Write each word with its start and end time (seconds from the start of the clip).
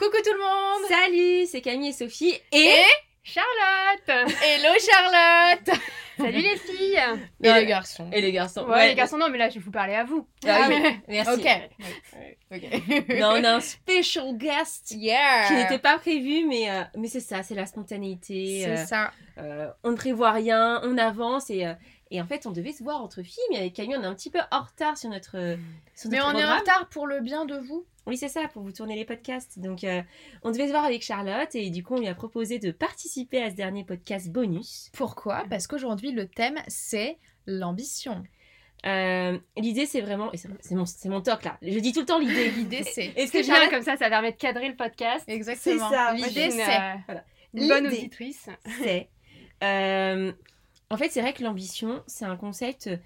Coucou 0.00 0.16
tout 0.24 0.32
le 0.32 0.38
monde 0.38 0.88
Salut, 0.88 1.46
c'est 1.46 1.60
Camille 1.60 1.90
et 1.90 1.92
Sophie 1.92 2.34
et... 2.52 2.84
Charlotte 3.22 4.08
Hello 4.42 4.70
Charlotte 4.80 5.78
Salut 6.16 6.40
les 6.40 6.56
filles 6.56 6.98
Et 7.42 7.52
les 7.52 7.66
garçons. 7.66 8.08
Et 8.10 8.22
les 8.22 8.32
garçons. 8.32 8.64
Ouais, 8.66 8.88
les 8.88 8.94
garçons, 8.94 9.18
non, 9.18 9.28
mais 9.28 9.36
là, 9.36 9.50
je 9.50 9.56
vais 9.56 9.60
vous 9.60 9.70
parler 9.70 9.94
à 9.94 10.04
vous. 10.04 10.26
Ah 10.46 10.68
oui, 10.70 10.82
merci. 11.06 11.30
Ok. 11.30 11.46
Ok. 12.50 13.18
Non, 13.20 13.32
on 13.32 13.44
a 13.44 13.56
un 13.56 13.60
special 13.60 14.36
guest 14.38 14.92
Yeah 14.92 15.48
qui 15.48 15.54
n'était 15.54 15.78
pas 15.78 15.98
prévu, 15.98 16.46
mais, 16.46 16.70
euh, 16.70 16.82
mais 16.96 17.08
c'est 17.08 17.20
ça, 17.20 17.42
c'est 17.42 17.54
la 17.54 17.66
spontanéité. 17.66 18.62
C'est 18.64 18.70
euh, 18.70 18.86
ça. 18.86 19.12
euh, 19.36 19.68
on 19.84 19.90
ne 19.90 19.96
prévoit 19.96 20.32
rien, 20.32 20.80
on 20.82 20.96
avance 20.96 21.50
et, 21.50 21.66
euh, 21.66 21.74
et 22.10 22.20
en 22.20 22.26
fait, 22.26 22.46
on 22.46 22.50
devait 22.50 22.72
se 22.72 22.82
voir 22.82 23.02
entre 23.02 23.22
filles, 23.22 23.42
mais 23.50 23.58
avec 23.58 23.74
Camille, 23.74 23.96
on 23.96 24.02
est 24.02 24.06
un 24.06 24.14
petit 24.14 24.30
peu 24.30 24.40
en 24.50 24.62
retard 24.62 24.96
sur 24.98 25.10
notre, 25.10 25.36
euh, 25.36 25.56
sur 25.94 26.10
Mais 26.10 26.18
notre 26.18 26.34
on 26.34 26.38
est 26.38 26.44
en 26.44 26.58
retard 26.58 26.88
pour 26.88 27.06
le 27.06 27.20
bien 27.20 27.44
de 27.44 27.56
vous. 27.56 27.84
Oui, 28.06 28.16
c'est 28.16 28.28
ça, 28.28 28.48
pour 28.48 28.62
vous 28.62 28.72
tourner 28.72 28.96
les 28.96 29.04
podcasts. 29.04 29.58
Donc, 29.58 29.84
euh, 29.84 30.02
on 30.42 30.50
devait 30.50 30.66
se 30.66 30.72
voir 30.72 30.84
avec 30.84 31.02
Charlotte 31.02 31.54
et 31.54 31.70
du 31.70 31.84
coup, 31.84 31.94
on 31.94 32.00
lui 32.00 32.08
a 32.08 32.14
proposé 32.14 32.58
de 32.58 32.72
participer 32.72 33.42
à 33.42 33.50
ce 33.50 33.54
dernier 33.54 33.84
podcast 33.84 34.28
bonus. 34.30 34.90
Pourquoi? 34.92 35.44
Parce 35.48 35.66
qu'aujourd'hui, 35.66 36.10
le 36.10 36.26
thème, 36.26 36.58
c'est 36.66 37.18
l'ambition. 37.46 38.24
Euh, 38.86 39.38
l'idée, 39.56 39.86
c'est 39.86 40.00
vraiment. 40.00 40.30
C'est 40.34 40.74
mon, 40.74 40.86
c'est 40.86 41.08
mon 41.10 41.20
toc 41.20 41.44
là. 41.44 41.58
Je 41.62 41.78
dis 41.78 41.92
tout 41.92 42.00
le 42.00 42.06
temps 42.06 42.18
l'idée. 42.18 42.50
L'idée, 42.56 42.82
c'est... 42.82 43.12
Est-ce 43.14 43.30
que 43.30 43.42
bien 43.44 43.68
comme 43.70 43.82
ça, 43.82 43.96
ça 43.98 44.08
permet 44.08 44.32
de 44.32 44.36
cadrer 44.38 44.68
le 44.68 44.76
podcast. 44.76 45.24
Exactement. 45.28 45.88
C'est 45.88 45.94
ça. 45.94 46.14
L'idée, 46.14 46.50
c'est... 46.50 46.62
euh, 46.66 46.94
Voilà. 47.06 47.24
une 47.54 47.68
bonne 47.68 47.86
auditrice. 47.86 48.48
c'est. 48.82 49.08
En 50.90 50.96
fait, 50.96 51.08
c'est 51.10 51.20
vrai 51.20 51.32
que 51.32 51.42
l'ambition, 51.42 52.02
c'est 52.06 52.24
un 52.24 52.36
concept 52.36 52.88
euh, 52.88 52.96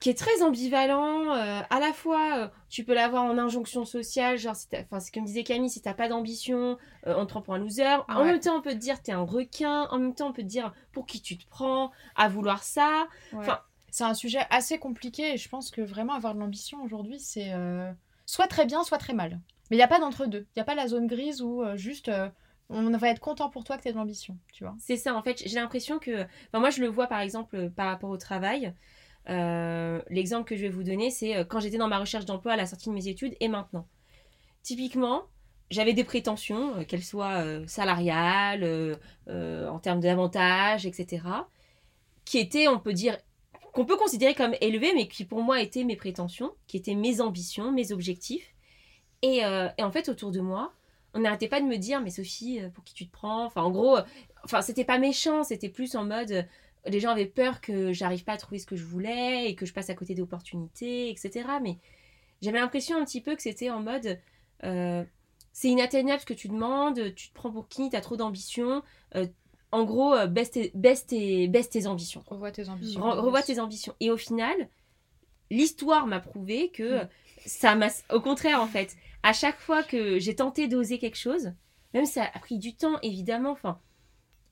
qui 0.00 0.10
est 0.10 0.18
très 0.18 0.42
ambivalent. 0.42 1.34
euh, 1.34 1.60
à 1.70 1.80
la 1.80 1.92
fois, 1.92 2.38
euh, 2.38 2.48
tu 2.68 2.84
peux 2.84 2.94
l'avoir 2.94 3.24
en 3.24 3.38
injonction 3.38 3.84
sociale, 3.84 4.38
genre, 4.38 4.56
si 4.56 4.66
enfin, 4.72 5.00
c'est 5.00 5.12
comme 5.12 5.24
disait 5.24 5.44
Camille, 5.44 5.70
si 5.70 5.80
t'as 5.82 5.94
pas 5.94 6.08
d'ambition, 6.08 6.76
euh, 7.06 7.14
on 7.16 7.24
te 7.26 7.30
prend 7.30 7.42
pour 7.42 7.54
un 7.54 7.58
loser. 7.58 7.84
En 8.08 8.18
Ouais. 8.20 8.24
même 8.24 8.40
temps, 8.40 8.56
on 8.56 8.60
peut 8.62 8.70
te 8.72 8.76
dire 8.78 9.00
t'es 9.02 9.12
un 9.12 9.22
requin. 9.22 9.86
En 9.90 9.98
même 9.98 10.14
temps, 10.14 10.28
on 10.28 10.32
peut 10.32 10.42
te 10.42 10.48
dire 10.48 10.72
pour 10.92 11.06
qui 11.06 11.20
tu 11.22 11.36
te 11.38 11.46
prends, 11.48 11.90
à 12.16 12.28
vouloir 12.28 12.62
ça. 12.62 13.06
Ouais. 13.32 13.38
Enfin- 13.40 13.60
c'est 13.90 14.04
un 14.04 14.14
sujet 14.14 14.40
assez 14.50 14.78
compliqué 14.78 15.34
et 15.34 15.36
je 15.36 15.48
pense 15.48 15.70
que 15.70 15.80
vraiment 15.80 16.14
avoir 16.14 16.34
de 16.34 16.40
l'ambition 16.40 16.82
aujourd'hui, 16.82 17.20
c'est 17.20 17.52
soit 18.26 18.48
très 18.48 18.66
bien, 18.66 18.82
soit 18.82 18.98
très 18.98 19.12
mal. 19.12 19.38
Mais 19.70 19.76
il 19.76 19.78
n'y 19.78 19.84
a 19.84 19.88
pas 19.88 20.00
d'entre-deux. 20.00 20.46
Il 20.50 20.58
n'y 20.58 20.62
a 20.62 20.64
pas 20.64 20.74
la 20.74 20.88
zone 20.88 21.06
grise 21.06 21.40
où 21.42 21.62
juste 21.76 22.10
on 22.70 22.90
va 22.96 23.08
être 23.10 23.20
content 23.20 23.50
pour 23.50 23.64
toi 23.64 23.76
que 23.76 23.82
tu 23.82 23.88
aies 23.88 23.92
de 23.92 23.96
l'ambition, 23.96 24.38
tu 24.52 24.64
vois. 24.64 24.74
C'est 24.78 24.96
ça, 24.96 25.14
en 25.14 25.22
fait, 25.22 25.42
j'ai 25.44 25.56
l'impression 25.56 25.98
que. 25.98 26.22
Enfin, 26.22 26.60
moi, 26.60 26.70
je 26.70 26.80
le 26.80 26.88
vois 26.88 27.06
par 27.06 27.20
exemple 27.20 27.56
euh, 27.56 27.70
par 27.70 27.86
rapport 27.86 28.10
au 28.10 28.16
travail. 28.16 28.74
Euh, 29.28 30.00
L'exemple 30.08 30.48
que 30.48 30.56
je 30.56 30.62
vais 30.62 30.70
vous 30.70 30.82
donner, 30.82 31.10
c'est 31.10 31.36
euh, 31.36 31.44
quand 31.44 31.60
j'étais 31.60 31.78
dans 31.78 31.88
ma 31.88 31.98
recherche 31.98 32.24
d'emploi 32.24 32.52
à 32.52 32.56
la 32.56 32.66
sortie 32.66 32.88
de 32.88 32.94
mes 32.94 33.08
études 33.08 33.36
et 33.40 33.48
maintenant. 33.48 33.86
Typiquement, 34.62 35.24
j'avais 35.70 35.92
des 35.92 36.04
prétentions, 36.04 36.84
qu'elles 36.84 37.02
soient 37.02 37.44
salariales, 37.66 38.98
en 39.28 39.78
termes 39.78 40.00
d'avantages, 40.00 40.86
etc., 40.86 41.22
qui 42.24 42.38
étaient, 42.38 42.68
on 42.68 42.78
peut 42.78 42.94
dire, 42.94 43.18
qu'on 43.74 43.84
peut 43.84 43.96
considérer 43.96 44.34
comme 44.34 44.54
élevées, 44.62 44.92
mais 44.94 45.06
qui 45.06 45.26
pour 45.26 45.42
moi 45.42 45.60
étaient 45.60 45.84
mes 45.84 45.96
prétentions, 45.96 46.52
qui 46.66 46.78
étaient 46.78 46.94
mes 46.94 47.20
ambitions, 47.20 47.72
mes 47.72 47.92
objectifs. 47.92 48.54
Et, 49.20 49.38
et 49.38 49.82
en 49.82 49.90
fait, 49.90 50.08
autour 50.08 50.30
de 50.30 50.40
moi, 50.40 50.72
on 51.14 51.20
n'arrêtait 51.20 51.48
pas 51.48 51.60
de 51.60 51.66
me 51.66 51.76
dire, 51.76 52.00
mais 52.00 52.10
Sophie, 52.10 52.60
euh, 52.60 52.68
pour 52.70 52.84
qui 52.84 52.94
tu 52.94 53.06
te 53.06 53.12
prends? 53.12 53.44
Enfin, 53.46 53.62
en 53.62 53.70
gros, 53.70 53.98
euh, 53.98 54.02
enfin, 54.44 54.62
c'était 54.62 54.84
pas 54.84 54.98
méchant, 54.98 55.44
c'était 55.44 55.68
plus 55.70 55.94
en 55.96 56.04
mode. 56.04 56.32
euh, 56.32 56.42
les 56.86 57.00
gens 57.00 57.10
avaient 57.10 57.26
peur 57.26 57.60
que 57.62 57.92
j'arrive 57.94 58.24
pas 58.24 58.32
à 58.34 58.36
trouver 58.36 58.58
ce 58.58 58.66
que 58.66 58.76
je 58.76 58.84
voulais 58.84 59.48
et 59.50 59.54
que 59.54 59.64
je 59.66 59.72
passe 59.72 59.90
à 59.90 59.94
côté 59.94 60.14
d'opportunités, 60.14 61.10
etc. 61.10 61.60
Mais 61.62 61.78
j'avais 62.42 62.58
l'impression 62.60 62.98
un 62.98 63.04
petit 63.04 63.20
peu 63.22 63.36
que 63.36 63.42
c'était 63.42 63.70
en 63.70 63.80
mode. 63.80 64.18
euh, 64.64 65.04
c'est 65.52 65.68
inatteignable 65.68 66.20
ce 66.20 66.26
que 66.26 66.34
tu 66.34 66.48
demandes, 66.48 67.14
tu 67.14 67.28
te 67.30 67.34
prends 67.34 67.50
pour 67.52 67.68
qui, 67.68 67.88
t'as 67.90 68.00
trop 68.00 68.16
d'ambition. 68.16 68.82
euh, 69.16 69.26
en 69.72 69.84
gros, 69.84 70.14
euh, 70.14 70.26
baisse, 70.26 70.50
tes, 70.52 70.70
baisse, 70.74 71.06
tes, 71.06 71.48
baisse 71.48 71.70
tes 71.70 71.86
ambitions. 71.86 72.22
Revois 72.26 72.50
tes 72.52 72.68
ambitions. 72.68 73.00
Re- 73.00 73.18
revois 73.20 73.42
tes 73.42 73.58
ambitions. 73.60 73.94
Et 74.00 74.10
au 74.10 74.16
final, 74.16 74.54
l'histoire 75.50 76.06
m'a 76.06 76.20
prouvé 76.20 76.70
que 76.70 77.02
ça 77.46 77.74
m'a. 77.74 77.88
Au 78.12 78.20
contraire, 78.20 78.60
en 78.62 78.66
fait, 78.66 78.96
à 79.24 79.32
chaque 79.32 79.58
fois 79.58 79.82
que 79.82 80.18
j'ai 80.18 80.36
tenté 80.36 80.68
d'oser 80.68 80.98
quelque 80.98 81.16
chose, 81.16 81.52
même 81.94 82.04
ça 82.04 82.24
a 82.32 82.38
pris 82.38 82.58
du 82.58 82.76
temps, 82.76 82.98
évidemment, 83.02 83.50
enfin, 83.50 83.80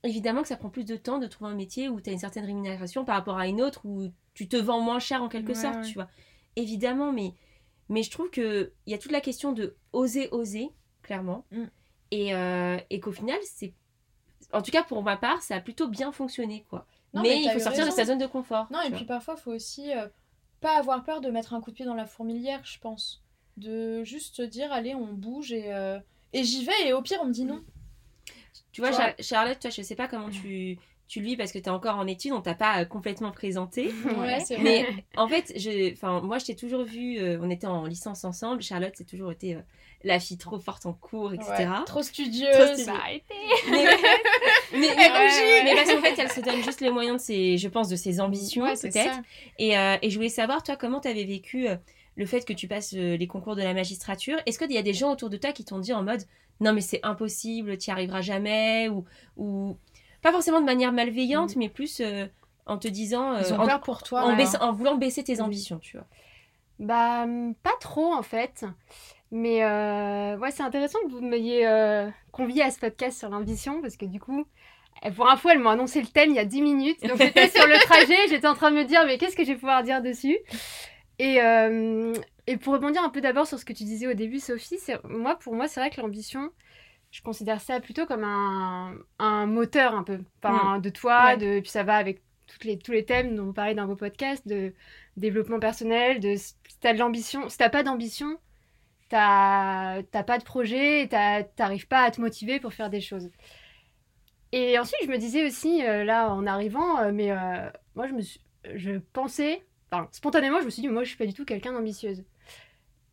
évidemment 0.03 0.41
que 0.41 0.47
ça 0.47 0.57
prend 0.57 0.69
plus 0.69 0.83
de 0.83 0.97
temps 0.97 1.19
de 1.19 1.27
trouver 1.27 1.51
un 1.51 1.55
métier 1.55 1.89
où 1.89 2.01
tu 2.01 2.09
as 2.09 2.13
une 2.13 2.19
certaine 2.19 2.43
rémunération 2.43 3.05
par 3.05 3.15
rapport 3.15 3.37
à 3.37 3.47
une 3.47 3.61
autre 3.61 3.85
où 3.85 4.11
tu 4.33 4.47
te 4.47 4.57
vends 4.57 4.81
moins 4.81 4.99
cher 4.99 5.21
en 5.21 5.29
quelque 5.29 5.49
Ouais, 5.49 5.53
sorte, 5.55 5.75
ouais. 5.75 5.87
tu 5.87 5.93
vois. 5.93 6.09
Évidemment, 6.55 7.13
mais, 7.13 7.33
mais 7.87 8.01
je 8.01 8.09
trouve 8.09 8.31
qu'il 8.31 8.71
y 8.87 8.93
a 8.95 8.97
toute 8.97 9.11
la 9.11 9.21
question 9.21 9.51
de 9.53 9.75
oser, 9.93 10.27
oser, 10.31 10.71
clairement. 11.03 11.45
Mm. 11.51 11.63
Et, 12.11 12.35
euh, 12.35 12.77
et 12.89 12.99
qu'au 12.99 13.11
final, 13.11 13.37
c'est. 13.43 13.73
En 14.51 14.61
tout 14.61 14.71
cas, 14.71 14.83
pour 14.83 15.03
ma 15.03 15.17
part, 15.17 15.41
ça 15.41 15.55
a 15.55 15.59
plutôt 15.61 15.87
bien 15.87 16.11
fonctionné, 16.11 16.65
quoi. 16.69 16.85
Non, 17.13 17.21
mais 17.21 17.29
mais 17.29 17.43
il 17.43 17.51
faut 17.51 17.59
sortir 17.59 17.85
de 17.85 17.91
sa 17.91 18.05
zone 18.05 18.17
de 18.17 18.25
confort. 18.25 18.67
Non, 18.71 18.81
et 18.81 18.89
vois. 18.89 18.97
puis 18.97 19.05
parfois, 19.05 19.35
il 19.37 19.41
faut 19.41 19.51
aussi 19.53 19.91
euh, 19.95 20.07
pas 20.61 20.77
avoir 20.77 21.03
peur 21.03 21.21
de 21.21 21.29
mettre 21.29 21.53
un 21.53 21.61
coup 21.61 21.69
de 21.71 21.75
pied 21.75 21.85
dans 21.85 21.93
la 21.93 22.05
fourmilière, 22.05 22.61
je 22.63 22.79
pense. 22.79 23.22
De 23.57 24.03
juste 24.03 24.41
dire, 24.41 24.71
allez, 24.71 24.95
on 24.95 25.13
bouge 25.13 25.51
et, 25.53 25.71
euh, 25.73 25.99
et 26.33 26.43
j'y 26.43 26.65
vais, 26.65 26.87
et 26.87 26.93
au 26.93 27.01
pire, 27.01 27.19
on 27.21 27.25
me 27.27 27.33
dit 27.33 27.45
non. 27.45 27.61
Tu 28.71 28.81
vois, 28.81 28.89
Tu 28.89 28.95
vois. 28.95 29.05
Char- 29.05 29.15
Charlotte, 29.19 29.59
toi, 29.59 29.69
je 29.69 29.81
sais 29.83 29.95
pas 29.95 30.07
comment 30.07 30.29
tu, 30.31 30.77
tu 31.07 31.19
le 31.19 31.25
vis 31.27 31.37
parce 31.37 31.51
que 31.51 31.59
tu 31.59 31.65
es 31.65 31.69
encore 31.69 31.97
en 31.97 32.07
études, 32.07 32.31
on 32.31 32.41
t'a 32.41 32.55
pas 32.55 32.81
euh, 32.81 32.85
complètement 32.85 33.31
présenté. 33.31 33.93
Ouais, 34.17 34.39
c'est 34.39 34.55
vrai. 34.55 34.63
Mais 34.63 34.87
en 35.15 35.27
fait, 35.27 35.53
je, 35.55 35.93
enfin, 35.93 36.21
moi, 36.21 36.39
je 36.39 36.45
t'ai 36.45 36.55
toujours 36.55 36.83
vu, 36.83 37.19
euh, 37.19 37.37
on 37.41 37.51
était 37.51 37.67
en 37.67 37.85
licence 37.85 38.23
ensemble. 38.23 38.63
Charlotte, 38.63 38.93
c'est 38.95 39.05
toujours 39.07 39.31
été 39.31 39.53
euh, 39.55 39.59
la 40.03 40.19
fille 40.19 40.39
trop 40.39 40.57
forte 40.57 40.87
en 40.87 40.93
cours, 40.93 41.33
etc. 41.35 41.51
Ouais, 41.51 41.65
trop 41.85 41.85
Trop 41.85 42.01
studieuse. 42.01 42.79
été. 42.79 42.91
Mais, 43.69 43.85
mais, 44.73 44.89
mais, 45.63 45.75
parce 45.75 45.91
qu'en 45.93 46.01
fait, 46.01 46.15
elle 46.17 46.31
se 46.31 46.41
donne 46.41 46.63
juste 46.63 46.81
les 46.81 46.89
moyens 46.89 47.17
de 47.17 47.21
ses, 47.21 47.57
je 47.59 47.67
pense, 47.67 47.89
de 47.89 47.95
ses 47.95 48.19
ambitions, 48.19 48.65
peut-être. 48.81 49.19
Et, 49.59 49.77
euh, 49.77 49.97
et 50.01 50.09
je 50.09 50.15
voulais 50.15 50.29
savoir, 50.29 50.63
toi, 50.63 50.75
comment 50.75 50.99
tu 50.99 51.07
avais 51.07 51.25
vécu 51.25 51.67
euh, 51.67 51.75
le 52.15 52.25
fait 52.25 52.45
que 52.45 52.53
tu 52.53 52.67
passes 52.67 52.93
euh, 52.95 53.17
les 53.17 53.27
concours 53.27 53.55
de 53.55 53.61
la 53.63 53.73
magistrature 53.73 54.37
Est-ce 54.45 54.59
qu'il 54.59 54.71
y 54.71 54.77
a 54.77 54.81
des 54.83 54.93
gens 54.93 55.11
autour 55.11 55.29
de 55.29 55.37
toi 55.37 55.51
qui 55.51 55.65
t'ont 55.65 55.79
dit 55.79 55.93
en 55.93 56.03
mode 56.03 56.21
non, 56.59 56.71
mais 56.71 56.81
c'est 56.81 56.99
impossible, 57.03 57.77
tu 57.79 57.89
n'y 57.89 57.93
arriveras 57.93 58.21
jamais 58.21 58.87
ou, 58.87 59.03
ou 59.37 59.75
pas 60.21 60.31
forcément 60.31 60.61
de 60.61 60.65
manière 60.65 60.91
malveillante, 60.93 61.55
mais 61.55 61.67
plus 61.67 61.99
euh, 61.99 62.27
en 62.67 62.77
te 62.77 62.87
disant. 62.87 63.33
euh, 63.33 63.41
Ils 63.45 63.53
ont 63.53 63.59
en, 63.59 63.65
peur 63.65 63.81
pour 63.81 64.03
toi. 64.03 64.23
en 64.23 64.29
ouais. 64.29 64.35
baissant- 64.37 64.61
en 64.61 64.71
voulant 64.71 64.95
baisser 64.95 65.23
tes 65.23 65.41
ambitions, 65.41 65.79
tu 65.79 65.97
vois. 65.97 66.05
Bah, 66.79 67.23
hum, 67.23 67.55
pas 67.63 67.73
trop 67.79 68.13
en 68.13 68.21
fait. 68.21 68.65
Mais 69.31 69.63
euh, 69.63 70.37
ouais, 70.37 70.51
c'est 70.51 70.61
intéressant 70.61 70.99
que 71.05 71.11
vous 71.11 71.21
m'ayez 71.21 71.65
euh, 71.67 72.07
convié 72.31 72.61
à 72.61 72.69
ce 72.69 72.79
podcast 72.79 73.17
sur 73.17 73.29
l'ambition 73.29 73.81
parce 73.81 73.97
que 73.97 74.05
du 74.05 74.19
coup, 74.19 74.45
pour 75.15 75.27
info, 75.29 75.49
elle 75.49 75.59
m'a 75.59 75.71
annoncé 75.71 75.99
le 76.01 76.07
thème 76.07 76.29
il 76.29 76.35
y 76.35 76.39
a 76.39 76.45
10 76.45 76.61
minutes. 76.61 77.01
Donc 77.01 77.17
j'étais 77.17 77.49
sur 77.49 77.65
le 77.65 77.73
trajet, 77.85 78.27
j'étais 78.29 78.47
en 78.47 78.53
train 78.53 78.69
de 78.69 78.75
me 78.77 78.83
dire, 78.85 79.03
mais 79.07 79.17
qu'est-ce 79.17 79.35
que 79.35 79.43
je 79.43 79.49
vais 79.53 79.57
pouvoir 79.57 79.81
dire 79.81 80.03
dessus? 80.03 80.37
Et, 81.19 81.41
euh, 81.41 82.13
et 82.47 82.57
pour 82.57 82.73
rebondir 82.73 83.03
un 83.03 83.09
peu 83.09 83.21
d'abord 83.21 83.47
sur 83.47 83.59
ce 83.59 83.65
que 83.65 83.73
tu 83.73 83.83
disais 83.83 84.07
au 84.07 84.13
début, 84.13 84.39
Sophie, 84.39 84.77
moi, 85.05 85.37
pour 85.39 85.55
moi, 85.55 85.67
c'est 85.67 85.79
vrai 85.79 85.89
que 85.89 86.01
l'ambition, 86.01 86.51
je 87.11 87.21
considère 87.21 87.61
ça 87.61 87.79
plutôt 87.81 88.05
comme 88.05 88.23
un, 88.23 88.95
un 89.19 89.45
moteur 89.47 89.95
un 89.95 90.03
peu 90.03 90.19
enfin, 90.43 90.79
de 90.79 90.89
toi, 90.89 91.35
Ouais. 91.35 91.37
de, 91.37 91.59
puis 91.61 91.69
ça 91.71 91.83
va 91.83 91.97
avec 91.97 92.23
toutes 92.47 92.65
les, 92.65 92.77
tous 92.79 92.91
les 92.93 93.05
thèmes 93.05 93.35
dont 93.35 93.45
vous 93.45 93.53
parlez 93.53 93.75
dans 93.75 93.87
vos 93.87 93.95
podcasts, 93.95 94.47
de 94.47 94.73
développement 95.17 95.59
personnel, 95.59 96.19
de 96.19 96.35
si 96.35 96.55
t'as 96.81 96.93
de 96.93 96.99
l'ambition, 96.99 97.49
si 97.49 97.57
t'as 97.57 97.69
pas 97.69 97.83
d'ambition, 97.83 98.37
t'as 99.09 100.03
pas 100.03 100.37
de 100.39 100.43
projet, 100.43 101.03
et 101.03 101.09
t'arrives 101.09 101.87
pas 101.87 102.03
à 102.03 102.11
te 102.11 102.21
motiver 102.21 102.59
pour 102.59 102.73
faire 102.73 102.89
des 102.89 103.01
choses. 103.01 103.31
Et 104.51 104.77
ensuite, 104.79 104.99
je 105.03 105.09
me 105.09 105.17
disais 105.17 105.45
aussi, 105.45 105.83
euh, 105.85 106.03
là, 106.03 106.29
en 106.33 106.45
arrivant, 106.45 106.99
euh, 106.99 107.11
mais 107.11 107.31
euh, 107.31 107.69
moi, 107.95 108.07
je 108.07 108.13
me 108.13 108.21
suis, 108.21 108.39
je 108.75 108.91
pensais, 109.13 109.65
enfin, 109.93 110.09
spontanément, 110.11 110.59
je 110.59 110.65
me 110.65 110.69
suis 110.69 110.81
dit, 110.81 110.87
moi, 110.87 111.03
je 111.03 111.09
suis 111.09 111.17
pas 111.17 111.25
du 111.25 111.33
tout 111.33 111.45
quelqu'un 111.45 111.73
d'ambitieuse. 111.73 112.23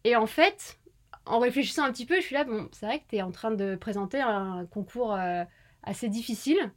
Et 0.04 0.16
en 0.16 0.26
fait, 0.26 0.78
en 1.26 1.38
réfléchissant 1.38 1.84
un 1.84 1.92
petit 1.92 2.06
peu, 2.06 2.16
je 2.16 2.22
suis 2.22 2.34
là, 2.34 2.44
bon, 2.44 2.68
c'est 2.72 2.86
vrai 2.86 3.00
que 3.00 3.04
tu 3.08 3.16
es 3.16 3.22
en 3.22 3.30
train 3.30 3.50
de 3.50 3.76
présenter 3.76 4.20
un 4.20 4.66
concours 4.70 5.14
euh, 5.14 5.44
assez 5.82 6.08
difficile. 6.08 6.72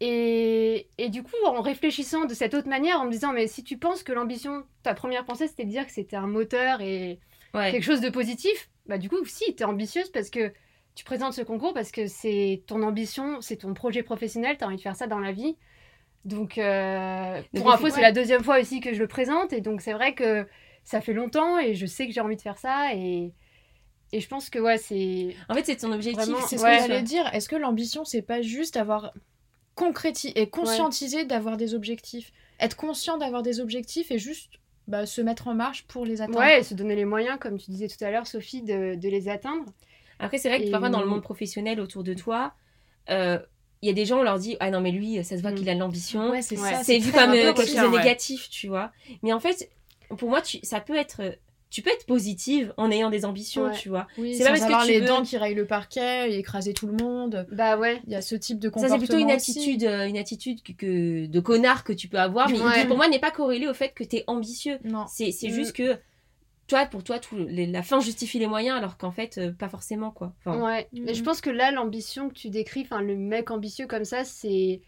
Et, 0.00 0.88
et 0.98 1.08
du 1.08 1.22
coup, 1.22 1.36
en 1.46 1.62
réfléchissant 1.62 2.26
de 2.26 2.34
cette 2.34 2.52
autre 2.54 2.68
manière, 2.68 3.00
en 3.00 3.06
me 3.06 3.10
disant, 3.10 3.32
mais 3.32 3.46
si 3.46 3.64
tu 3.64 3.78
penses 3.78 4.02
que 4.02 4.12
l'ambition, 4.12 4.64
ta 4.82 4.92
première 4.92 5.24
pensée, 5.24 5.48
c'était 5.48 5.64
de 5.64 5.70
dire 5.70 5.86
que 5.86 5.92
c'était 5.92 6.16
un 6.16 6.26
moteur 6.26 6.80
et 6.80 7.20
Ouais. 7.54 7.70
quelque 7.70 7.84
chose 7.84 8.00
de 8.00 8.10
positif, 8.10 8.68
bah 8.86 8.98
du 8.98 9.08
coup, 9.08 9.24
si, 9.24 9.54
tu 9.54 9.62
es 9.62 9.64
ambitieuse 9.64 10.10
parce 10.10 10.28
que 10.28 10.52
tu 10.96 11.04
présentes 11.04 11.34
ce 11.34 11.42
concours 11.42 11.72
parce 11.72 11.92
que 11.92 12.08
c'est 12.08 12.64
ton 12.66 12.82
ambition, 12.82 13.40
c'est 13.40 13.58
ton 13.58 13.74
projet 13.74 14.02
professionnel, 14.02 14.58
tu 14.58 14.64
as 14.64 14.66
envie 14.66 14.76
de 14.76 14.82
faire 14.82 14.96
ça 14.96 15.06
dans 15.06 15.20
la 15.20 15.30
vie. 15.30 15.56
Donc, 16.24 16.56
euh, 16.58 17.42
pour 17.54 17.70
info, 17.72 17.90
c'est 17.90 18.00
la 18.00 18.12
deuxième 18.12 18.42
fois 18.42 18.58
aussi 18.58 18.80
que 18.80 18.94
je 18.94 18.98
le 19.00 19.06
présente. 19.08 19.52
Et 19.52 19.60
donc, 19.60 19.80
c'est 19.82 19.92
vrai 19.92 20.14
que 20.14 20.46
ça 20.84 21.00
fait 21.00 21.12
longtemps 21.12 21.58
et 21.58 21.74
je 21.74 21.86
sais 21.86 22.06
que 22.06 22.12
j'ai 22.12 22.20
envie 22.20 22.36
de 22.36 22.42
faire 22.42 22.58
ça. 22.58 22.94
Et, 22.94 23.32
et 24.12 24.20
je 24.20 24.28
pense 24.28 24.48
que, 24.50 24.58
ouais, 24.58 24.78
c'est. 24.78 25.34
En 25.48 25.54
fait, 25.54 25.64
c'est 25.66 25.76
ton 25.76 25.92
objectif. 25.92 26.24
C'est 26.48 26.56
ce 26.58 26.62
Ouais. 26.62 26.76
que 26.78 26.82
j'allais 26.88 27.02
dire. 27.02 27.28
Est-ce 27.34 27.48
que 27.48 27.56
l'ambition, 27.56 28.04
c'est 28.04 28.22
pas 28.22 28.40
juste 28.42 28.74
d'avoir 28.74 29.12
concrétisé 29.74 30.40
et 30.40 30.48
conscientisé 30.48 31.24
d'avoir 31.24 31.56
des 31.56 31.74
objectifs? 31.74 32.32
Être 32.60 32.76
conscient 32.76 33.18
d'avoir 33.18 33.42
des 33.42 33.60
objectifs 33.60 34.10
et 34.10 34.18
juste 34.18 34.52
bah, 34.86 35.06
se 35.06 35.20
mettre 35.20 35.48
en 35.48 35.54
marche 35.54 35.84
pour 35.86 36.04
les 36.06 36.22
atteindre. 36.22 36.38
Ouais, 36.38 36.60
et 36.60 36.62
se 36.62 36.74
donner 36.74 36.94
les 36.94 37.04
moyens, 37.04 37.38
comme 37.40 37.58
tu 37.58 37.70
disais 37.70 37.88
tout 37.88 38.02
à 38.04 38.10
l'heure, 38.10 38.26
Sophie, 38.26 38.62
de, 38.62 38.94
de 38.94 39.08
les 39.08 39.28
atteindre. 39.28 39.64
Après, 40.20 40.38
c'est 40.38 40.48
vrai 40.48 40.60
que 40.60 40.66
Et- 40.68 40.70
parfois, 40.70 40.90
dans 40.90 41.00
le 41.00 41.06
monde 41.06 41.22
professionnel 41.22 41.80
autour 41.80 42.04
de 42.04 42.14
toi, 42.14 42.54
euh, 43.10 43.38
il 43.84 43.88
y 43.88 43.90
a 43.90 43.92
des 43.92 44.06
gens, 44.06 44.18
on 44.20 44.22
leur 44.22 44.38
dit 44.38 44.56
Ah 44.60 44.70
non, 44.70 44.80
mais 44.80 44.90
lui, 44.90 45.22
ça 45.22 45.36
se 45.36 45.42
voit 45.42 45.50
Mm. 45.50 45.54
qu'il 45.56 45.68
a 45.68 45.74
de 45.74 45.80
l'ambition. 45.80 46.30
Ouais, 46.30 46.42
c'est 46.42 46.58
Ouais. 46.58 46.70
ça. 46.72 46.82
c'est 46.82 46.98
vu 46.98 47.12
comme 47.12 47.30
euh, 47.30 47.52
quelque 47.52 47.66
chose 47.66 47.74
de 47.76 47.86
ouais. 47.86 47.98
négatif, 47.98 48.48
tu 48.50 48.66
vois. 48.68 48.90
Mais 49.22 49.32
en 49.32 49.40
fait, 49.40 49.70
pour 50.16 50.28
moi, 50.30 50.40
tu, 50.40 50.58
ça 50.62 50.80
peut 50.80 50.96
être. 50.96 51.20
Tu 51.70 51.82
peux 51.82 51.90
être 51.90 52.06
positive 52.06 52.72
en 52.76 52.88
ayant 52.92 53.10
des 53.10 53.24
ambitions, 53.24 53.64
Ouais. 53.64 53.76
tu 53.76 53.88
vois. 53.88 54.06
Oui, 54.16 54.32
C'est 54.36 54.44
sans 54.44 54.52
pas 54.52 54.58
parce 54.60 54.72
que 54.82 54.86
tu 54.86 54.92
les 54.92 55.00
veux- 55.00 55.06
dents 55.08 55.22
qui 55.22 55.36
rayent 55.36 55.56
le 55.56 55.66
parquet 55.66 56.30
et 56.30 56.38
écraser 56.38 56.72
tout 56.72 56.86
le 56.86 56.92
monde. 56.92 57.46
Bah 57.50 57.76
ouais. 57.76 58.00
Il 58.06 58.12
y 58.12 58.14
a 58.16 58.22
ce 58.22 58.36
type 58.36 58.60
de 58.60 58.68
Ça, 58.68 58.70
comportement 58.70 58.94
c'est 59.00 59.06
plutôt 59.06 59.18
une 59.20 59.30
attitude, 59.32 59.82
euh, 59.82 60.06
une 60.06 60.16
attitude 60.16 60.62
que, 60.62 60.70
que- 60.72 61.26
de 61.26 61.40
connard 61.40 61.82
que 61.82 61.92
tu 61.92 62.06
peux 62.06 62.18
avoir, 62.20 62.48
mais 62.48 62.60
Ouais. 62.60 62.80
qui, 62.82 62.86
pour 62.86 62.96
moi, 62.96 63.08
n'est 63.08 63.18
pas 63.18 63.32
corrélée 63.32 63.66
au 63.66 63.74
fait 63.74 63.88
que 63.92 64.04
tu 64.04 64.16
es 64.16 64.24
ambitieux. 64.28 64.78
Non. 64.84 65.06
C'est 65.12 65.32
c'est 65.32 65.48
Mm. 65.48 65.52
juste 65.54 65.72
que, 65.72 65.98
toi, 66.66 66.86
pour 66.86 67.04
toi, 67.04 67.18
tout, 67.18 67.36
les- 67.36 67.66
la 67.66 67.82
fin 67.82 68.00
justifie 68.00 68.38
les 68.38 68.46
moyens, 68.46 68.76
alors 68.78 68.96
qu'en 68.96 69.10
fait, 69.10 69.38
euh, 69.38 69.52
pas 69.52 69.68
forcément, 69.68 70.10
quoi. 70.10 70.34
Enfin, 70.40 70.58
Ouais. 70.62 70.88
Mais 70.92 71.14
je 71.14 71.20
Mhm. 71.20 71.24
pense 71.26 71.40
que 71.40 71.50
là, 71.50 71.70
l'ambition 71.70 72.28
que 72.28 72.34
tu 72.34 72.48
décris, 72.50 72.82
enfin, 72.82 73.02
le 73.02 73.16
mec 73.16 73.50
ambitieux 73.50 73.86
comme 73.86 74.04
ça, 74.04 74.24
c'est 74.24 74.80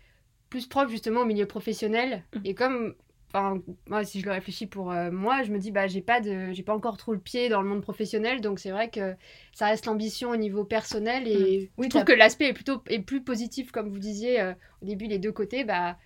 plus 0.49 0.67
propre 0.67 0.91
justement 0.91 1.21
au 1.23 1.25
milieu 1.27 1.47
professionnel. 1.47 2.25
Mhm. 2.35 2.41
Et 2.45 2.55
comme. 2.55 2.95
Enfin, 3.35 3.61
moi, 3.89 4.05
si 4.05 4.21
je 4.21 4.25
le 4.25 4.31
réfléchis 4.33 4.67
pour 4.67 4.93
euh, 4.93 5.11
moi, 5.11 5.43
je 5.43 5.51
me 5.51 5.59
dis, 5.59 5.71
bah, 5.73 5.89
j'ai 5.89 6.01
pas 6.01 6.21
de, 6.21 6.53
j'ai 6.53 6.63
pas 6.63 6.75
encore 6.75 6.97
trop 6.97 7.13
le 7.13 7.19
pied 7.19 7.49
dans 7.51 7.61
le 7.61 7.69
monde 7.69 7.83
professionnel, 7.83 8.41
donc 8.41 8.61
c'est 8.61 8.71
vrai 8.71 8.89
que 8.89 9.15
ça 9.53 9.67
reste 9.67 9.85
l'ambition 9.85 10.31
au 10.31 10.37
niveau 10.37 10.65
personnel 10.65 11.27
et 11.29 11.71
Oui, 11.77 11.87
je 11.87 11.91
trouve 11.91 12.05
que 12.05 12.13
l'aspect 12.13 12.47
est 12.47 12.53
plutôt 12.55 12.81
est 12.89 13.01
plus 13.01 13.23
positif, 13.23 13.73
comme 13.73 13.91
vous 13.91 13.99
disiez 13.99 14.41
euh, 14.41 14.55
au 14.81 14.87
début, 14.87 15.07
les 15.07 15.19
deux 15.19 15.33
côtés, 15.33 15.65
bah, 15.65 15.99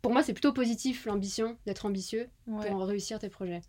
pour 0.00 0.12
moi, 0.12 0.22
c'est 0.22 0.32
plutôt 0.32 0.52
positif 0.52 1.06
l'ambition, 1.06 1.56
d'être 1.66 1.86
ambitieux 1.86 2.28
Ouais. 2.48 2.68
pour 2.68 2.84
réussir 2.84 3.18
tes 3.20 3.28
projets. 3.28 3.60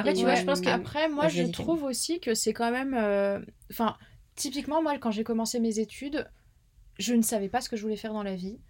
Après, 0.00 0.14
tu 0.14 0.24
ouais, 0.24 0.30
vois, 0.30 0.34
je 0.34 0.44
pense 0.44 0.60
que. 0.60 0.70
Après, 0.70 1.08
moi, 1.08 1.28
je 1.28 1.42
trouve 1.44 1.82
aussi 1.84 2.20
que 2.20 2.34
c'est 2.34 2.52
quand 2.52 2.70
même. 2.70 2.94
euh, 2.94 3.40
Enfin, 3.70 3.96
typiquement, 4.36 4.82
moi, 4.82 4.98
quand 4.98 5.10
j'ai 5.10 5.24
commencé 5.24 5.60
mes 5.60 5.78
études, 5.78 6.30
je 6.98 7.14
ne 7.14 7.22
savais 7.22 7.48
pas 7.48 7.60
ce 7.60 7.68
que 7.68 7.76
je 7.76 7.82
voulais 7.82 7.96
faire 7.96 8.12
dans 8.12 8.22
la 8.22 8.36
vie. 8.36 8.60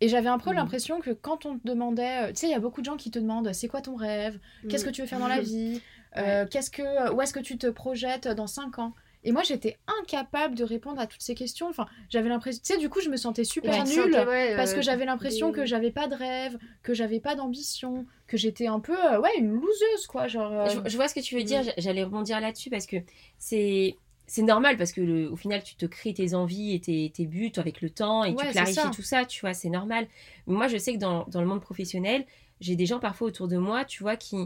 Et 0.00 0.08
j'avais 0.08 0.28
un 0.28 0.38
peu 0.38 0.50
Mhm. 0.50 0.56
l'impression 0.56 1.00
que 1.00 1.10
quand 1.10 1.46
on 1.46 1.58
te 1.58 1.66
demandait. 1.68 2.24
euh, 2.24 2.32
Tu 2.32 2.36
sais, 2.36 2.46
il 2.48 2.50
y 2.52 2.54
a 2.54 2.60
beaucoup 2.60 2.80
de 2.80 2.86
gens 2.86 2.96
qui 2.96 3.10
te 3.10 3.18
demandent 3.18 3.52
c'est 3.52 3.68
quoi 3.68 3.82
ton 3.82 3.96
rêve? 3.96 4.40
Qu'est-ce 4.68 4.84
que 4.84 4.90
tu 4.90 5.02
veux 5.02 5.06
faire 5.06 5.20
dans 5.20 5.28
la 5.28 5.40
vie? 5.42 5.82
Euh, 6.16 6.46
qu'est-ce 6.46 6.70
que, 6.70 7.12
Où 7.12 7.20
est-ce 7.22 7.32
que 7.34 7.40
tu 7.40 7.58
te 7.58 7.66
projettes 7.68 8.28
dans 8.28 8.46
5 8.46 8.78
ans? 8.78 8.94
Et 9.22 9.32
moi, 9.32 9.42
j'étais 9.42 9.76
incapable 10.00 10.54
de 10.54 10.64
répondre 10.64 10.98
à 11.00 11.06
toutes 11.06 11.20
ces 11.20 11.34
questions. 11.34 11.68
Enfin, 11.68 11.86
j'avais 12.08 12.28
l'impression. 12.30 12.62
Tu 12.64 12.72
sais, 12.72 12.78
du 12.78 12.88
coup, 12.88 13.00
je 13.00 13.10
me 13.10 13.16
sentais 13.16 13.44
super 13.44 13.84
te 13.84 13.88
nulle. 13.88 14.14
sentais, 14.14 14.26
ouais, 14.26 14.56
Parce 14.56 14.72
euh, 14.72 14.76
que 14.76 14.82
j'avais 14.82 15.04
l'impression 15.04 15.48
des- 15.48 15.56
que 15.56 15.66
j'avais 15.66 15.90
pas 15.90 16.08
de 16.08 16.14
rêve, 16.14 16.58
que 16.82 16.94
j'avais 16.94 17.20
pas 17.20 17.34
d'ambition, 17.34 18.06
que 18.26 18.36
j'étais 18.38 18.66
un 18.66 18.80
peu, 18.80 18.96
euh, 18.96 19.20
ouais, 19.20 19.36
une 19.38 19.50
loseuse, 19.52 20.06
quoi. 20.08 20.26
Genre, 20.26 20.50
euh, 20.52 20.68
Je, 20.84 20.90
je 20.90 20.96
vois 20.96 21.08
ce 21.08 21.14
que 21.14 21.20
tu 21.20 21.34
veux 21.34 21.42
Mm. 21.42 21.44
dire, 21.44 21.62
j'allais 21.76 22.02
rebondir 22.04 22.40
là-dessus 22.40 22.70
parce 22.70 22.86
que 22.86 22.96
c'est. 23.38 23.96
C'est 24.26 24.42
normal 24.42 24.76
parce 24.76 24.92
que 24.92 25.00
le- 25.00 25.28
au 25.28 25.34
final 25.34 25.60
tu 25.64 25.74
te 25.74 25.86
crées 25.86 26.14
tes 26.14 26.34
envies 26.34 26.72
et 26.76 26.80
tes, 26.80 27.10
tes 27.12 27.26
buts 27.26 27.50
avec 27.56 27.80
le 27.80 27.90
temps 27.90 28.22
et 28.22 28.30
Ouais, 28.32 28.46
tu 28.46 28.52
clarifies 28.52 28.74
ça. 28.80 28.92
tout 28.94 29.02
ça, 29.02 29.24
tu 29.24 29.40
vois, 29.40 29.54
c'est 29.54 29.70
normal. 29.70 30.06
Moi 30.46 30.68
je 30.68 30.76
sais 30.76 30.92
que 30.94 30.98
dans, 31.00 31.24
dans 31.26 31.40
le 31.40 31.48
monde 31.48 31.60
professionnel, 31.60 32.24
j'ai 32.60 32.76
des 32.76 32.86
gens 32.86 33.00
parfois 33.00 33.26
autour 33.26 33.48
de 33.48 33.56
moi, 33.56 33.84
tu 33.84 34.04
vois, 34.04 34.14
qui, 34.14 34.36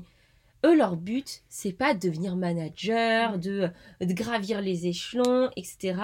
eux, 0.65 0.75
leur 0.77 0.97
but, 0.97 1.43
c'est 1.49 1.73
pas 1.73 1.95
de 1.95 2.01
devenir 2.09 2.37
manager, 2.37 3.39
de, 3.39 3.69
de 4.01 4.13
gravir 4.13 4.61
les 4.61 4.87
échelons, 4.87 5.51
etc. 5.57 5.95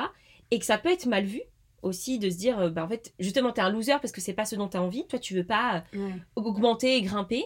Et 0.50 0.58
que 0.58 0.64
ça 0.66 0.78
peut 0.78 0.90
être 0.92 1.06
mal 1.06 1.24
vu 1.24 1.40
aussi 1.82 2.18
de 2.18 2.28
se 2.28 2.36
dire, 2.36 2.58
euh, 2.58 2.70
bah 2.70 2.84
en 2.84 2.88
fait, 2.88 3.14
justement, 3.18 3.52
t'es 3.52 3.62
un 3.62 3.70
loser 3.70 3.94
parce 4.00 4.12
que 4.12 4.20
c'est 4.20 4.34
pas 4.34 4.44
ce 4.44 4.54
dont 4.56 4.68
t'as 4.68 4.80
envie, 4.80 5.06
toi 5.06 5.18
tu 5.18 5.34
veux 5.34 5.44
pas 5.46 5.84
euh, 5.94 5.98
Ouais. 5.98 6.12
augmenter 6.36 6.96
et 6.96 7.02
grimper. 7.02 7.44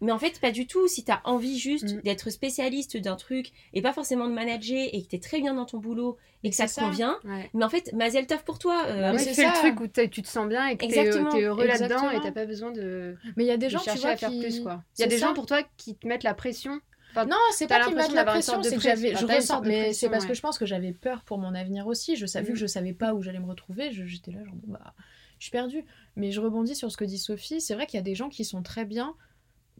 Mais 0.00 0.12
en 0.12 0.18
fait, 0.18 0.40
pas 0.40 0.50
du 0.50 0.66
tout. 0.66 0.86
Si 0.88 1.04
tu 1.04 1.10
as 1.12 1.20
envie 1.24 1.58
juste 1.58 1.94
Mm. 1.96 2.00
d'être 2.02 2.30
spécialiste 2.30 2.96
d'un 2.98 3.16
truc 3.16 3.52
et 3.72 3.80
pas 3.82 3.92
forcément 3.92 4.28
de 4.28 4.32
manager 4.34 4.88
et 4.92 5.02
que 5.02 5.08
tu 5.08 5.16
es 5.16 5.18
très 5.18 5.40
bien 5.40 5.54
dans 5.54 5.64
ton 5.64 5.78
boulot 5.78 6.16
et 6.42 6.48
Mais 6.48 6.50
que 6.50 6.56
ça 6.56 6.66
te 6.66 6.78
convient, 6.78 7.16
Ouais. 7.24 7.48
mais 7.54 7.64
en 7.64 7.68
fait, 7.70 7.92
mazel 7.94 8.26
tov 8.26 8.44
pour 8.44 8.58
toi. 8.58 8.84
euh, 8.86 9.12
Bah 9.12 9.18
tu 9.18 9.32
c'est 9.34 9.46
le 9.46 9.52
truc 9.54 9.80
où 9.80 9.88
tu 9.88 10.22
te 10.22 10.28
sens 10.28 10.48
bien 10.48 10.66
et 10.68 10.74
que 10.76 10.80
t'es 10.80 10.86
Exactement, 10.86 11.30
t'es 11.30 11.42
heureux 11.42 11.66
là-dedans 11.66 12.10
et 12.10 12.20
t'as 12.20 12.32
pas 12.32 12.44
besoin 12.46 12.72
de, 12.72 13.16
Mais 13.36 13.44
il 13.44 13.46
y 13.46 13.50
a 13.50 13.56
des 13.56 13.66
de 13.66 13.70
gens, 13.72 13.78
tu 13.78 13.84
chercher 13.86 14.00
vois, 14.02 14.10
à 14.10 14.16
faire 14.16 14.30
qui... 14.30 14.40
plus 14.40 14.60
quoi. 14.60 14.82
Il 14.98 15.00
y 15.00 15.04
a 15.04 15.08
des 15.08 15.18
ça. 15.18 15.28
gens 15.28 15.34
pour 15.34 15.46
toi 15.46 15.62
qui 15.76 15.94
te 15.96 16.06
mettent 16.06 16.24
la 16.24 16.34
pression. 16.34 16.80
Non, 17.16 17.36
c'est 17.52 17.66
pas 17.66 17.82
qu'ils 17.86 17.94
mettent 17.94 18.12
la 18.12 18.24
pression, 18.26 18.62
c'est 18.62 18.74
que 18.76 18.82
j'avais, 18.82 19.14
je 19.16 19.24
ressens, 19.24 19.62
mais 19.62 19.94
c'est 19.94 20.10
parce 20.10 20.26
que 20.26 20.34
je 20.34 20.42
pense 20.42 20.58
que 20.58 20.66
j'avais 20.66 20.92
peur 20.92 21.22
pour 21.24 21.38
mon 21.38 21.54
avenir 21.54 21.86
aussi. 21.86 22.14
Je 22.16 22.26
savais 22.26 22.52
que 22.52 22.58
je 22.58 22.66
savais 22.66 22.92
pas 22.92 23.14
où 23.14 23.22
j'allais 23.22 23.38
me 23.38 23.46
retrouver. 23.46 23.90
Je- 23.92 24.04
j'étais 24.04 24.30
là, 24.32 24.44
genre, 24.44 24.54
bah, 24.66 24.92
je 25.38 25.44
suis 25.44 25.50
perdue. 25.50 25.84
Mais 26.16 26.30
je 26.32 26.40
rebondis 26.42 26.74
sur 26.74 26.92
ce 26.92 26.96
que 26.98 27.04
dit 27.06 27.16
Sophie. 27.18 27.60
C'est 27.62 27.74
vrai 27.74 27.86
qu'il 27.86 27.96
y 27.96 28.00
a 28.00 28.04
des 28.04 28.14
gens 28.14 28.28
qui 28.28 28.44
sont 28.44 28.62
très 28.62 28.84
bien 28.84 29.14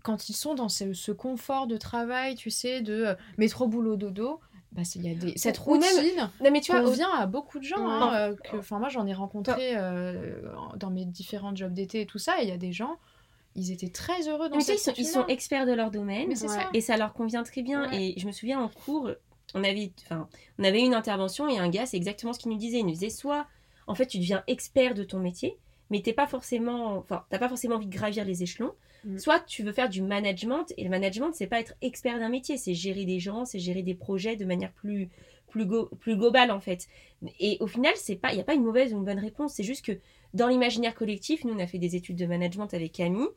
quand 0.06 0.28
ils 0.28 0.34
sont 0.34 0.54
dans 0.54 0.68
ce, 0.68 0.92
ce 0.92 1.10
confort 1.12 1.66
de 1.66 1.76
travail, 1.76 2.36
tu 2.36 2.50
sais, 2.50 2.80
de 2.80 2.92
euh, 3.06 3.14
métro 3.38 3.66
boulot 3.66 3.96
dodo. 3.96 4.40
Bah, 4.72 4.82
y 4.96 5.10
a 5.10 5.14
des... 5.14 5.32
cette 5.36 5.58
routine 5.58 6.30
Non, 6.44 6.50
mais 6.52 6.60
tu 6.60 6.70
vois, 6.70 6.82
au- 6.82 6.84
convient 6.86 7.10
à 7.18 7.26
beaucoup 7.26 7.58
de 7.58 7.64
gens. 7.64 7.88
Hein, 7.88 8.14
euh, 8.14 8.34
que- 8.36 8.74
moi, 8.74 8.88
j'en 8.88 9.06
ai 9.06 9.14
rencontré 9.14 9.72
euh, 9.76 10.40
dans 10.76 10.90
mes 10.90 11.04
différents 11.06 11.54
jobs 11.56 11.72
d'été 11.72 12.02
et 12.02 12.06
tout 12.06 12.18
ça. 12.18 12.40
Et 12.40 12.44
il 12.44 12.48
y 12.48 12.52
a 12.52 12.58
des 12.58 12.72
gens, 12.72 12.96
ils 13.54 13.72
étaient 13.72 13.88
très 13.88 14.28
heureux 14.28 14.48
dans 14.48 14.56
mais 14.56 14.62
cette 14.62 14.76
ils, 14.76 14.80
sont, 14.80 14.92
ils 14.98 15.06
sont 15.06 15.26
experts 15.28 15.66
de 15.66 15.72
leur 15.72 15.90
domaine 15.90 16.28
Ouais. 16.28 16.34
ça. 16.36 16.68
et 16.74 16.80
ça 16.80 16.96
leur 16.98 17.14
convient 17.14 17.42
très 17.42 17.62
bien. 17.62 17.90
Ouais. 17.90 18.12
Et 18.16 18.20
je 18.20 18.26
me 18.26 18.32
souviens 18.32 18.60
en 18.60 18.68
cours, 18.68 19.10
on 19.54 19.64
avait, 19.64 19.92
enfin, 20.04 20.28
on 20.58 20.64
avait 20.64 20.82
une 20.82 20.94
intervention 20.94 21.48
et 21.48 21.58
un 21.58 21.68
gars, 21.70 21.86
c'est 21.86 21.96
exactement 21.96 22.32
ce 22.34 22.38
qu'il 22.38 22.50
nous 22.52 22.58
disait. 22.58 22.78
Il 22.80 22.84
nous 22.86 22.92
disait 22.92 23.10
soit, 23.10 23.46
en 23.86 23.94
fait, 23.94 24.06
tu 24.06 24.18
deviens 24.18 24.44
expert 24.46 24.94
de 24.94 25.04
ton 25.04 25.18
métier, 25.20 25.56
mais 25.90 26.00
t'es 26.02 26.12
pas 26.12 26.26
forcément, 26.26 26.98
enfin, 26.98 27.24
t'as 27.30 27.38
pas 27.38 27.48
forcément 27.48 27.76
envie 27.76 27.86
de 27.86 27.96
gravir 27.96 28.24
les 28.24 28.42
échelons. 28.42 28.72
Mm. 29.06 29.18
Soit 29.18 29.40
tu 29.40 29.62
veux 29.62 29.72
faire 29.72 29.88
du 29.88 30.02
management 30.02 30.72
et 30.76 30.84
le 30.84 30.90
management, 30.90 31.32
c'est 31.32 31.46
pas 31.46 31.60
être 31.60 31.74
expert 31.80 32.18
d'un 32.18 32.28
métier, 32.28 32.58
c'est 32.58 32.74
gérer 32.74 33.04
des 33.06 33.18
gens, 33.20 33.44
c'est 33.46 33.58
gérer 33.58 33.82
des 33.82 33.94
projets 33.94 34.36
de 34.36 34.44
manière 34.44 34.72
plus 34.72 35.08
plus, 35.48 35.64
go- 35.64 35.88
plus 36.00 36.16
globale 36.16 36.50
en 36.50 36.60
fait. 36.60 36.86
Et 37.40 37.56
au 37.60 37.66
final, 37.66 37.92
c'est 37.96 38.16
pas, 38.16 38.32
il 38.32 38.36
y 38.36 38.40
a 38.40 38.44
pas 38.44 38.54
une 38.54 38.64
mauvaise 38.64 38.92
ou 38.92 38.98
une 38.98 39.04
bonne 39.04 39.18
réponse. 39.20 39.54
C'est 39.54 39.62
juste 39.62 39.84
que 39.86 39.98
dans 40.34 40.48
l'imaginaire 40.48 40.94
collectif, 40.94 41.44
nous 41.44 41.54
on 41.54 41.58
a 41.60 41.66
fait 41.66 41.78
des 41.78 41.96
études 41.96 42.16
de 42.16 42.26
management 42.26 42.74
avec 42.74 42.92
Camille. 42.92 43.28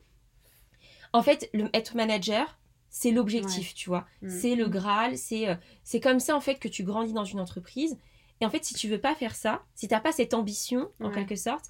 En 1.12 1.22
fait, 1.22 1.48
le, 1.54 1.68
être 1.72 1.94
manager, 1.96 2.58
c'est 2.88 3.10
l'objectif, 3.10 3.74
tu 3.74 3.88
vois. 3.88 4.06
Mm. 4.22 4.28
C'est 4.28 4.54
le 4.56 4.68
Graal, 4.68 5.16
c'est 5.16 5.48
euh, 5.48 5.54
c'est 5.84 6.00
comme 6.00 6.20
ça 6.20 6.36
en 6.36 6.40
fait 6.40 6.56
que 6.56 6.68
tu 6.68 6.82
grandis 6.82 7.12
dans 7.12 7.24
une 7.24 7.40
entreprise. 7.40 7.96
Et 8.40 8.46
en 8.46 8.50
fait, 8.50 8.64
si 8.64 8.74
tu 8.74 8.88
veux 8.88 9.00
pas 9.00 9.14
faire 9.14 9.34
ça, 9.34 9.62
si 9.74 9.86
t'as 9.88 10.00
pas 10.00 10.12
cette 10.12 10.34
ambition 10.34 10.90
en 11.00 11.08
Ouais. 11.08 11.14
quelque 11.14 11.36
sorte, 11.36 11.66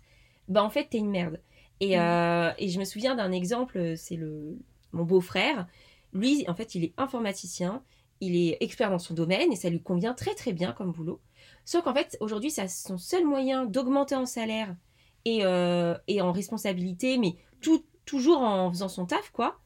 bah 0.48 0.64
en 0.64 0.70
fait 0.70 0.88
t'es 0.90 0.98
une 0.98 1.10
merde. 1.10 1.40
Et, 1.80 1.96
Mm. 1.96 2.00
euh, 2.00 2.52
et 2.58 2.68
je 2.68 2.78
me 2.78 2.84
souviens 2.84 3.14
d'un 3.14 3.32
exemple, 3.32 3.94
c'est 3.96 4.16
le 4.16 4.58
mon 4.92 5.04
beau-frère. 5.04 5.66
Lui, 6.12 6.44
en 6.48 6.54
fait, 6.54 6.74
il 6.74 6.84
est 6.84 6.94
informaticien, 6.96 7.82
il 8.20 8.36
est 8.36 8.58
expert 8.60 8.90
dans 8.90 8.98
son 8.98 9.14
domaine 9.14 9.52
et 9.52 9.56
ça 9.56 9.70
lui 9.70 9.82
convient 9.82 10.14
très 10.14 10.34
très 10.34 10.52
bien 10.52 10.72
comme 10.72 10.92
boulot. 10.92 11.20
Sauf 11.64 11.84
qu'en 11.84 11.94
fait, 11.94 12.16
aujourd'hui, 12.20 12.50
ça 12.50 12.66
son 12.68 12.98
seul 12.98 13.24
moyen 13.24 13.64
d'augmenter 13.66 14.16
en 14.16 14.26
salaire 14.26 14.74
et, 15.24 15.40
euh, 15.44 15.96
et 16.08 16.20
en 16.20 16.32
responsabilité, 16.32 17.18
mais 17.18 17.36
tout, 17.60 17.84
toujours 18.04 18.40
en 18.40 18.70
faisant 18.70 18.88
son 18.88 19.06
taf, 19.06 19.30
quoi, 19.30 19.60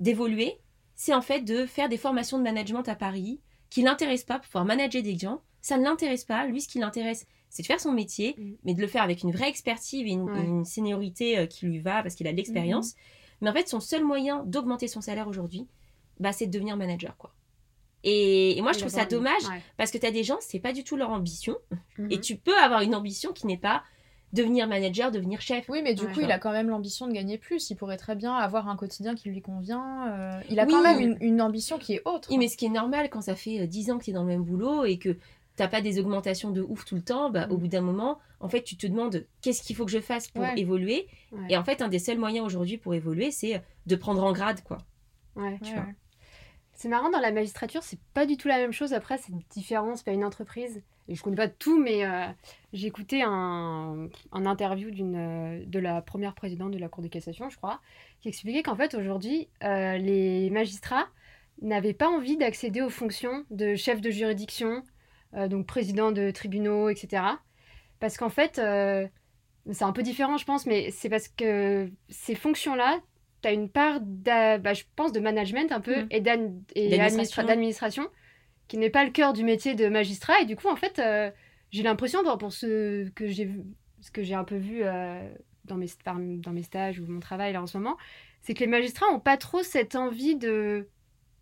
d'évoluer, 0.00 0.58
c'est 0.94 1.14
en 1.14 1.22
fait 1.22 1.42
de 1.42 1.66
faire 1.66 1.88
des 1.88 1.96
formations 1.98 2.38
de 2.38 2.42
management 2.42 2.88
à 2.88 2.96
Paris 2.96 3.40
qui 3.70 3.82
l'intéressent 3.82 4.26
pas 4.26 4.38
pour 4.38 4.46
pouvoir 4.46 4.64
manager 4.64 5.02
des 5.02 5.16
gens. 5.18 5.42
Ça 5.60 5.78
ne 5.78 5.84
l'intéresse 5.84 6.24
pas. 6.24 6.46
Lui, 6.46 6.60
ce 6.60 6.68
qui 6.68 6.78
l'intéresse, 6.78 7.26
c'est 7.56 7.62
de 7.62 7.66
faire 7.66 7.80
son 7.80 7.92
métier, 7.92 8.34
Mm. 8.38 8.52
mais 8.64 8.74
de 8.74 8.80
le 8.80 8.86
faire 8.86 9.02
avec 9.02 9.22
une 9.22 9.32
vraie 9.32 9.48
expertise 9.48 10.02
et 10.06 10.10
une, 10.10 10.28
Ouais. 10.30 10.44
une 10.44 10.64
seniorité 10.64 11.38
euh, 11.38 11.46
qui 11.46 11.64
lui 11.66 11.78
va 11.78 12.02
parce 12.02 12.14
qu'il 12.14 12.26
a 12.26 12.32
de 12.32 12.36
l'expérience. 12.36 12.94
Mais 13.40 13.48
en 13.50 13.52
fait, 13.52 13.68
son 13.68 13.80
seul 13.80 14.04
moyen 14.04 14.42
d'augmenter 14.44 14.88
son 14.88 15.00
salaire 15.00 15.26
aujourd'hui, 15.28 15.66
bah, 16.20 16.32
c'est 16.32 16.46
de 16.46 16.50
devenir 16.52 16.76
manager, 16.76 17.16
quoi. 17.16 17.32
Et, 18.04 18.56
et 18.56 18.62
moi, 18.62 18.72
je 18.72 18.78
trouve 18.78 18.90
ça 18.90 19.04
dommage 19.04 19.42
Ouais. 19.48 19.60
parce 19.78 19.90
que 19.90 19.98
tu 19.98 20.06
as 20.06 20.10
des 20.12 20.22
gens, 20.22 20.36
c'est 20.40 20.60
pas 20.60 20.72
du 20.72 20.84
tout 20.84 20.96
leur 20.96 21.10
ambition. 21.10 21.56
Mhm. 21.98 22.12
Et 22.12 22.20
tu 22.20 22.36
peux 22.36 22.56
avoir 22.56 22.82
une 22.82 22.94
ambition 22.94 23.32
qui 23.32 23.46
n'est 23.46 23.56
pas 23.58 23.82
devenir 24.32 24.68
manager, 24.68 25.10
devenir 25.10 25.40
chef. 25.40 25.64
Oui, 25.68 25.80
mais 25.82 25.94
du 25.94 26.04
Ouais. 26.04 26.12
coup, 26.12 26.20
il 26.20 26.30
a 26.30 26.38
quand 26.38 26.52
même 26.52 26.68
l'ambition 26.68 27.06
de 27.08 27.12
gagner 27.12 27.38
plus. 27.38 27.70
Il 27.70 27.76
pourrait 27.76 27.96
très 27.96 28.14
bien 28.14 28.34
avoir 28.34 28.68
un 28.68 28.76
quotidien 28.76 29.14
qui 29.14 29.28
lui 29.30 29.40
convient. 29.40 30.08
euh, 30.08 30.40
Il 30.50 30.60
a 30.60 30.64
Oui. 30.66 30.72
quand 30.72 30.82
même 30.82 31.00
une, 31.00 31.16
une 31.20 31.40
ambition 31.40 31.78
qui 31.78 31.94
est 31.94 32.02
autre. 32.04 32.28
Oui, 32.30 32.38
mais 32.38 32.48
ce 32.48 32.56
qui 32.56 32.66
est 32.66 32.70
normal 32.70 33.08
quand 33.10 33.22
ça 33.22 33.34
fait 33.34 33.60
euh, 33.60 33.66
10 33.66 33.90
ans 33.90 33.98
que 33.98 34.04
tu 34.04 34.10
es 34.10 34.12
dans 34.12 34.22
le 34.22 34.28
même 34.28 34.42
boulot 34.44 34.84
et 34.84 34.98
que 34.98 35.16
t'as 35.56 35.68
pas 35.68 35.80
des 35.80 35.98
augmentations 35.98 36.50
de 36.50 36.62
ouf 36.62 36.84
tout 36.84 36.94
le 36.94 37.02
temps, 37.02 37.30
bah, 37.30 37.46
au 37.50 37.54
Mm. 37.56 37.58
bout 37.58 37.68
d'un 37.68 37.80
moment, 37.80 38.18
en 38.40 38.48
fait, 38.48 38.62
tu 38.62 38.76
te 38.76 38.86
demandes 38.86 39.26
qu'est-ce 39.40 39.62
qu'il 39.62 39.74
faut 39.74 39.84
que 39.84 39.90
je 39.90 40.00
fasse 40.00 40.28
pour 40.28 40.42
Ouais. 40.42 40.52
évoluer? 40.56 41.08
Ouais. 41.32 41.46
Et 41.48 41.56
en 41.56 41.64
fait, 41.64 41.82
un 41.82 41.88
des 41.88 41.98
seuls 41.98 42.18
moyens 42.18 42.46
aujourd'hui 42.46 42.76
pour 42.78 42.94
évoluer, 42.94 43.30
c'est 43.30 43.62
de 43.86 43.96
prendre 43.96 44.22
en 44.22 44.32
grade, 44.32 44.62
quoi. 44.62 44.78
Ouais. 45.34 45.58
tu 45.62 45.70
Ouais, 45.70 45.74
vois. 45.76 45.84
ouais. 45.86 45.94
C'est 46.74 46.88
marrant, 46.88 47.08
dans 47.08 47.20
la 47.20 47.32
magistrature, 47.32 47.82
c'est 47.82 47.98
pas 48.12 48.26
du 48.26 48.36
tout 48.36 48.48
la 48.48 48.58
même 48.58 48.72
chose. 48.72 48.92
Après, 48.92 49.16
c'est 49.16 49.32
différent, 49.50 49.96
c'est 49.96 50.04
pas 50.04 50.12
une 50.12 50.24
entreprise. 50.24 50.82
et 51.08 51.14
je 51.14 51.22
connais 51.22 51.36
pas 51.36 51.48
tout, 51.48 51.80
mais 51.80 52.04
euh, 52.04 52.26
j'ai 52.72 52.88
écouté 52.88 53.22
un, 53.22 54.08
un 54.32 54.44
interview 54.46 54.90
d'une, 54.90 55.14
euh, 55.16 55.64
de 55.64 55.78
la 55.78 56.02
première 56.02 56.34
présidente 56.34 56.72
de 56.72 56.78
la 56.78 56.88
Cour 56.88 57.00
de 57.02 57.08
cassation, 57.08 57.48
je 57.48 57.56
crois, 57.56 57.80
qui 58.20 58.28
expliquait 58.28 58.62
qu'en 58.64 58.74
fait, 58.74 58.92
aujourd'hui, 58.94 59.48
euh, 59.62 59.96
les 59.98 60.50
magistrats 60.50 61.06
n'avaient 61.62 61.94
pas 61.94 62.08
envie 62.08 62.36
d'accéder 62.36 62.82
aux 62.82 62.90
fonctions 62.90 63.44
de 63.50 63.76
chef 63.76 64.00
de 64.00 64.10
juridiction, 64.10 64.82
euh, 65.34 65.48
donc 65.48 65.66
président 65.66 66.12
de 66.12 66.30
tribunaux, 66.30 66.88
etc. 66.88 67.22
Parce 68.00 68.16
qu'en 68.16 68.28
fait, 68.28 68.58
euh, 68.58 69.06
c'est 69.72 69.84
un 69.84 69.92
peu 69.92 70.02
différent, 70.02 70.36
je 70.36 70.44
pense, 70.44 70.66
mais 70.66 70.90
c'est 70.90 71.08
parce 71.08 71.28
que 71.28 71.90
ces 72.08 72.34
fonctions-là, 72.34 73.00
tu 73.42 73.48
as 73.48 73.52
une 73.52 73.68
part, 73.68 74.00
bah, 74.00 74.72
je 74.74 74.84
pense, 74.96 75.12
de 75.12 75.20
management 75.20 75.72
un 75.72 75.80
peu 75.80 76.02
Mhm. 76.02 76.06
et 76.10 76.20
d'ad- 76.20 76.40
et 76.74 76.88
D'administration. 76.88 77.42
administra- 77.42 77.44
d'administration 77.44 78.08
qui 78.68 78.78
n'est 78.78 78.90
pas 78.90 79.04
le 79.04 79.10
cœur 79.10 79.32
du 79.32 79.44
métier 79.44 79.74
de 79.74 79.88
magistrat. 79.88 80.40
Et 80.40 80.44
du 80.44 80.56
coup, 80.56 80.68
en 80.68 80.76
fait, 80.76 80.98
euh, 80.98 81.30
j'ai 81.70 81.82
l'impression, 81.82 82.22
pour, 82.24 82.38
pour 82.38 82.52
ce 82.52 83.08
que 83.10 83.26
j'ai 83.28 83.44
vu, 83.44 83.62
ce 84.00 84.10
que 84.10 84.22
j'ai 84.22 84.34
un 84.34 84.44
peu 84.44 84.56
vu 84.56 84.82
dans, 85.64 85.76
mes, 85.76 85.86
dans 86.04 86.52
mes 86.52 86.62
stages 86.62 87.00
ou 87.00 87.06
mon 87.06 87.20
travail 87.20 87.52
là 87.52 87.62
en 87.62 87.66
ce 87.66 87.76
moment, 87.78 87.96
c'est 88.42 88.54
que 88.54 88.60
les 88.60 88.66
magistrats 88.68 89.06
n'ont 89.12 89.20
pas 89.20 89.36
trop 89.36 89.62
cette 89.62 89.96
envie 89.96 90.36
de 90.36 90.88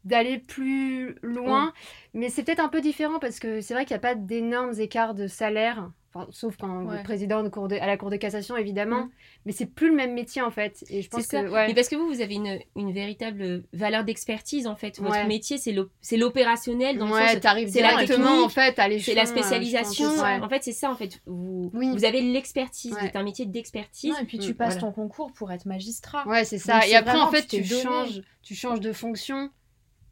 d'aller 0.04 0.38
plus 0.38 1.16
loin, 1.23 1.73
mais 2.12 2.28
c'est 2.28 2.42
peut-être 2.42 2.61
un 2.61 2.68
peu 2.68 2.80
différent 2.80 3.18
parce 3.18 3.38
que 3.38 3.61
c'est 3.61 3.75
vrai 3.75 3.84
qu'il 3.84 3.94
n'y 3.94 3.99
a 3.99 4.00
pas 4.00 4.14
d'énormes 4.14 4.78
écarts 4.78 5.14
de 5.14 5.26
salaire, 5.26 5.90
enfin, 6.12 6.28
sauf 6.30 6.56
quand 6.58 6.82
vous 6.84 6.90
Ouais. 6.90 6.96
êtes 6.99 7.02
président 7.04 7.42
de 7.42 7.49
cour 7.49 7.68
de- 7.68 7.76
à 7.76 7.87
la 7.87 7.96
Cour 7.96 8.11
de 8.11 8.16
cassation 8.16 8.56
évidemment, 8.56 9.04
Mm. 9.06 9.11
mais 9.46 9.52
c'est 9.52 9.66
plus 9.66 9.88
le 9.88 9.94
même 9.96 10.12
métier 10.12 10.42
en 10.42 10.50
fait. 10.50 10.84
Et 10.90 11.00
je 11.02 11.08
pense 11.08 11.26
que 11.26 11.37
ouais. 11.49 11.66
Mais 11.68 11.75
parce 11.75 11.88
que 11.88 11.96
vous, 11.96 12.06
vous 12.06 12.20
avez 12.20 12.34
une, 12.34 12.58
une 12.76 12.92
véritable 12.92 13.64
valeur 13.73 14.04
d'expertise 14.04 14.66
en 14.66 14.76
fait. 14.76 14.99
Votre 15.00 15.11
Ouais. 15.12 15.26
métier, 15.26 15.56
c'est 15.58 15.73
l'op- 15.73 15.90
c'est 16.02 16.18
l'opérationnel 16.18 16.99
dans 16.99 17.06
le 17.06 17.12
Ouais, 17.14 17.28
sens. 17.28 17.40
t'arrives 17.40 17.68
c'est 17.70 17.80
la 17.80 17.88
directement 17.94 18.25
technique, 18.26 18.44
en 18.44 18.49
fait. 18.50 18.75
C'est 19.00 19.14
la 19.14 19.23
euh, 19.23 19.25
spécialisation. 19.26 20.11
c'est 20.11 20.16
ça. 20.18 20.38
En 20.42 20.49
fait, 20.50 20.62
c'est 20.62 20.73
ça. 20.73 20.90
En 20.90 20.94
fait, 20.96 21.18
vous, 21.26 21.70
Oui. 21.75 21.90
vous 21.92 22.04
avez 22.04 22.20
l'expertise. 22.20 22.92
Ouais. 22.92 22.99
C'est 23.02 23.16
un 23.16 23.23
métier 23.25 23.46
d'expertise. 23.46 24.14
Et 24.20 24.25
puis 24.26 24.38
tu 24.38 24.50
Mm, 24.50 24.54
passes 24.54 24.75
voilà. 24.75 24.80
ton 24.82 24.92
concours 24.92 25.32
pour 25.32 25.50
être 25.50 25.64
magistrat. 25.66 26.28
Ouais, 26.28 26.44
c'est 26.44 26.58
ça. 26.58 26.75
Donc, 26.80 26.88
Et 26.90 26.94
après, 26.94 27.18
en 27.18 27.30
fait, 27.30 27.46
tu 27.49 27.64
changes, 27.64 28.20
tu 28.42 28.54
changes 28.54 28.80
de 28.80 28.92
fonction, 28.92 29.50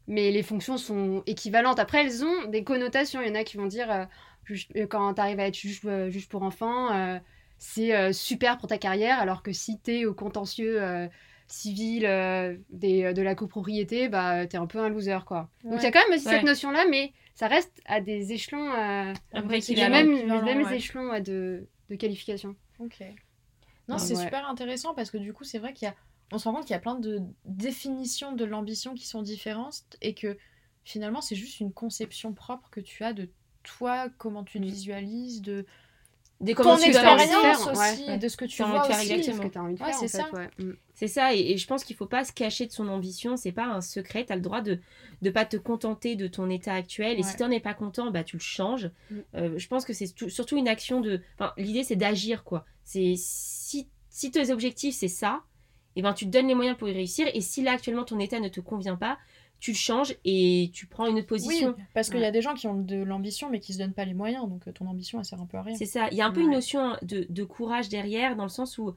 mais 0.07 0.31
les 0.31 0.43
fonctions 0.43 0.77
sont 0.79 1.23
équivalentes. 1.27 1.79
Après, 1.79 2.05
elles 2.05 2.25
ont 2.25 2.45
des 2.47 2.65
connotations. 2.65 3.21
Il 3.23 3.29
y 3.29 3.31
en 3.31 3.35
a 3.35 3.45
qui 3.45 3.57
vont 3.57 3.67
dire, 3.67 3.91
euh, 3.91 4.05
juge- 4.45 4.69
euh, 4.77 4.87
quand 4.87 5.15
tu 5.15 5.21
arrives 5.21 5.41
à 5.41 5.47
être 5.47 5.57
juge, 5.57 5.81
euh, 5.85 6.11
juge 6.11 6.29
pour 6.29 6.43
enfants, 6.43 6.93
euh, 6.93 7.19
c'est 7.59 7.95
euh, 7.95 8.13
super 8.13 8.59
pour 8.59 8.69
ta 8.69 8.79
carrière, 8.79 9.19
alors 9.21 9.43
que 9.43 9.53
si 9.53 9.81
tu 9.81 9.93
es 9.93 10.05
au 10.05 10.15
contentieux 10.15 10.83
euh, 10.83 11.07
civil 11.47 12.05
euh, 12.07 12.57
des, 12.71 13.13
de 13.13 13.23
la 13.23 13.35
copropriété, 13.35 14.09
bah, 14.09 14.47
tu 14.47 14.57
es 14.57 14.59
un 14.59 14.67
peu 14.67 14.79
un 14.81 14.89
loser. 14.89 15.19
Quoi. 15.27 15.49
Donc, 15.65 15.75
il 15.79 15.83
y 15.83 15.87
a 15.87 15.91
quand 15.93 16.03
même 16.09 16.17
aussi 16.19 16.27
Ouais. 16.27 16.35
cette 16.35 16.45
notion-là, 16.45 16.85
mais 16.91 17.13
ça 17.35 17.47
reste 17.49 17.81
à 17.87 18.01
des 18.01 18.33
échelons, 18.33 18.71
euh, 18.73 19.13
Après, 19.33 19.61
C'est 19.61 19.75
qu'il 19.75 19.77
les 19.77 19.83
a 19.83 20.01
équivalent, 20.01 20.41
les 20.45 20.55
mêmes 20.55 20.65
ouais. 20.67 20.77
échelons 20.77 21.19
de, 21.21 21.67
de 21.91 21.95
qualification. 21.97 22.57
Ok. 22.79 23.03
Non, 23.89 23.99
c'est 23.99 24.17
ouais. 24.17 24.25
super 24.25 24.49
intéressant 24.49 24.95
parce 24.95 25.11
que 25.11 25.19
du 25.19 25.33
coup, 25.33 25.45
c'est 25.45 25.59
vrai 25.59 25.73
qu'il 25.73 25.87
y 25.87 25.91
a. 25.91 25.95
On 26.33 26.39
se 26.39 26.49
rend 26.49 26.55
compte 26.55 26.65
qu'il 26.65 26.73
y 26.75 26.77
a 26.77 26.81
plein 26.81 26.95
de 26.97 27.21
définitions 27.45 28.33
de 28.33 28.45
l'ambition 28.45 28.95
qui 28.95 29.07
sont 29.07 29.23
différentes 29.23 29.83
et 30.01 30.15
que 30.15 30.37
finalement, 30.85 31.21
c'est 31.21 31.37
juste 31.37 31.61
une 31.61 31.73
conception 31.73 32.33
propre 32.33 32.69
que 32.71 32.81
tu 32.81 33.05
as 33.05 33.13
de 33.13 33.29
toi, 33.63 34.09
comment 34.19 34.43
tu 34.43 34.59
te 34.59 34.65
Mm. 34.65 34.67
visualises, 34.67 35.43
de 35.43 35.65
Des 36.41 36.55
ton 36.57 36.77
expérience 36.77 37.67
aussi, 37.69 38.05
ouais. 38.09 38.19
de 38.19 38.27
ce 38.29 38.37
que 38.37 38.45
tu 38.47 38.57
T'as 38.59 38.65
envie 38.65 38.81
de 38.81 38.85
faire 38.93 39.01
exactement. 39.01 39.37
ce 39.43 39.47
que 39.47 39.53
tu 39.53 39.59
as 39.59 39.63
envie 39.63 39.75
de 39.75 39.81
Ouais, 39.81 39.87
faire, 39.87 39.97
en 39.97 40.01
c'est 40.01 40.09
fait. 40.09 40.19
ça. 40.19 40.31
ouais. 40.33 40.49
Mm. 40.59 40.73
C'est 40.95 41.07
ça, 41.07 41.35
et, 41.35 41.53
et 41.53 41.57
je 41.57 41.67
pense 41.69 41.85
qu'il 41.85 41.95
faut 41.95 42.07
pas 42.07 42.25
se 42.25 42.33
cacher 42.33 42.67
de 42.67 42.73
son 42.73 42.89
ambition, 42.89 43.37
c'est 43.37 43.53
pas 43.53 43.67
un 43.67 43.81
secret, 43.81 44.25
tu 44.27 44.33
as 44.33 44.37
le 44.37 44.43
droit 44.43 44.61
de 44.61 44.81
ne 45.23 45.31
pas 45.31 45.45
te 45.45 45.57
contenter 45.57 46.17
de 46.17 46.27
ton 46.27 46.51
état 46.51 46.75
actuel, 46.75 47.21
et 47.21 47.23
si 47.23 47.37
tu 47.37 47.43
n'en 47.45 47.51
es 47.53 47.61
pas 47.61 47.75
content, 47.75 48.11
bah, 48.11 48.25
tu 48.25 48.37
le 48.37 48.43
changes. 48.43 48.91
Mm. 49.11 49.17
Euh, 49.37 49.59
je 49.59 49.69
pense 49.69 49.85
que 49.85 49.93
c'est 49.93 50.09
tout- 50.13 50.31
surtout 50.31 50.57
une 50.57 50.67
action 50.67 51.01
de... 51.01 51.21
Enfin, 51.39 51.53
l'idée 51.59 51.85
c'est 51.85 51.95
d'agir, 51.97 52.43
quoi. 52.43 52.65
C'est 52.85 53.15
si, 53.17 53.87
si 54.09 54.33
tes 54.33 54.51
objectifs 54.51 54.97
c'est 54.97 55.07
ça, 55.07 55.43
et 55.97 56.03
ben 56.03 56.13
tu 56.13 56.27
te 56.27 56.31
donnes 56.31 56.49
les 56.49 56.55
moyens 56.55 56.77
pour 56.77 56.89
y 56.89 56.93
réussir, 56.93 57.27
et 57.35 57.41
si 57.41 57.63
là 57.63 57.73
actuellement 57.73 58.05
ton 58.05 58.19
état 58.19 58.41
ne 58.41 58.49
te 58.49 58.61
convient 58.61 58.97
pas, 58.97 59.19
tu 59.61 59.73
le 59.73 59.77
changes 59.77 60.17
et 60.25 60.71
tu 60.75 60.87
prends 60.87 61.07
une 61.07 61.19
autre 61.19 61.29
Oui, 61.31 61.39
position. 61.39 61.77
parce 61.95 62.11
qu'il 62.11 62.19
y 62.21 62.25
a 62.25 62.31
des 62.33 62.43
gens 62.43 62.55
qui 62.55 62.67
ont 62.67 62.75
de 62.81 62.97
l'ambition 62.97 63.49
mais 63.49 63.61
qui 63.61 63.73
se 63.73 63.79
donnent 63.79 63.93
pas 63.95 64.05
les 64.05 64.15
moyens, 64.15 64.49
donc 64.49 64.67
euh, 64.67 64.73
ton 64.73 64.87
ambition 64.89 65.19
elle 65.21 65.25
sert 65.25 65.41
un 65.41 65.47
peu 65.47 65.57
à 65.59 65.63
rien. 65.63 65.77
C'est 65.77 65.87
ça, 65.87 66.09
il 66.11 66.17
y 66.17 66.21
a 66.21 66.27
un 66.27 66.33
peu 66.33 66.41
une 66.41 66.51
notion 66.51 66.97
de, 67.03 67.27
de 67.29 67.45
courage 67.45 67.89
derrière, 67.89 68.35
dans 68.37 68.43
le 68.45 68.49
sens 68.49 68.79
où 68.79 68.95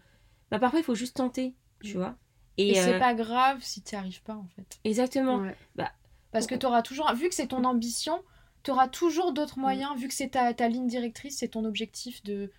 bah, 0.51 0.57
parfois 0.59 0.79
il 0.79 0.83
faut 0.83 0.95
juste 0.95 1.15
tenter, 1.17 1.53
tu 1.83 1.95
Mm. 1.95 1.97
vois. 1.99 2.15
Et, 2.57 2.69
Et, 2.69 2.73
c'est 2.75 2.95
euh, 2.95 2.99
pas 2.99 3.13
grave 3.13 3.59
si 3.61 3.81
tu 3.83 3.95
arrives 3.95 4.23
pas 4.23 4.35
en 4.35 4.47
fait. 4.55 4.79
Exactement. 4.85 5.37
Ouais. 5.39 5.55
Parce 6.31 6.47
que 6.47 6.55
tu 6.55 6.65
auras 6.65 6.81
toujours, 6.81 7.11
vu 7.13 7.29
que 7.29 7.35
c'est 7.35 7.47
ton 7.47 7.63
ambition, 7.63 8.21
tu 8.63 8.71
auras 8.71 8.87
toujours 8.87 9.31
d'autres 9.33 9.59
moyens, 9.59 9.95
vu 9.97 10.07
que 10.07 10.13
c'est 10.13 10.29
ta, 10.29 10.53
ta 10.53 10.67
ligne 10.67 10.87
directrice, 10.87 11.37
c'est 11.37 11.49
ton 11.49 11.63
objectif 11.65 12.23
de. 12.23 12.51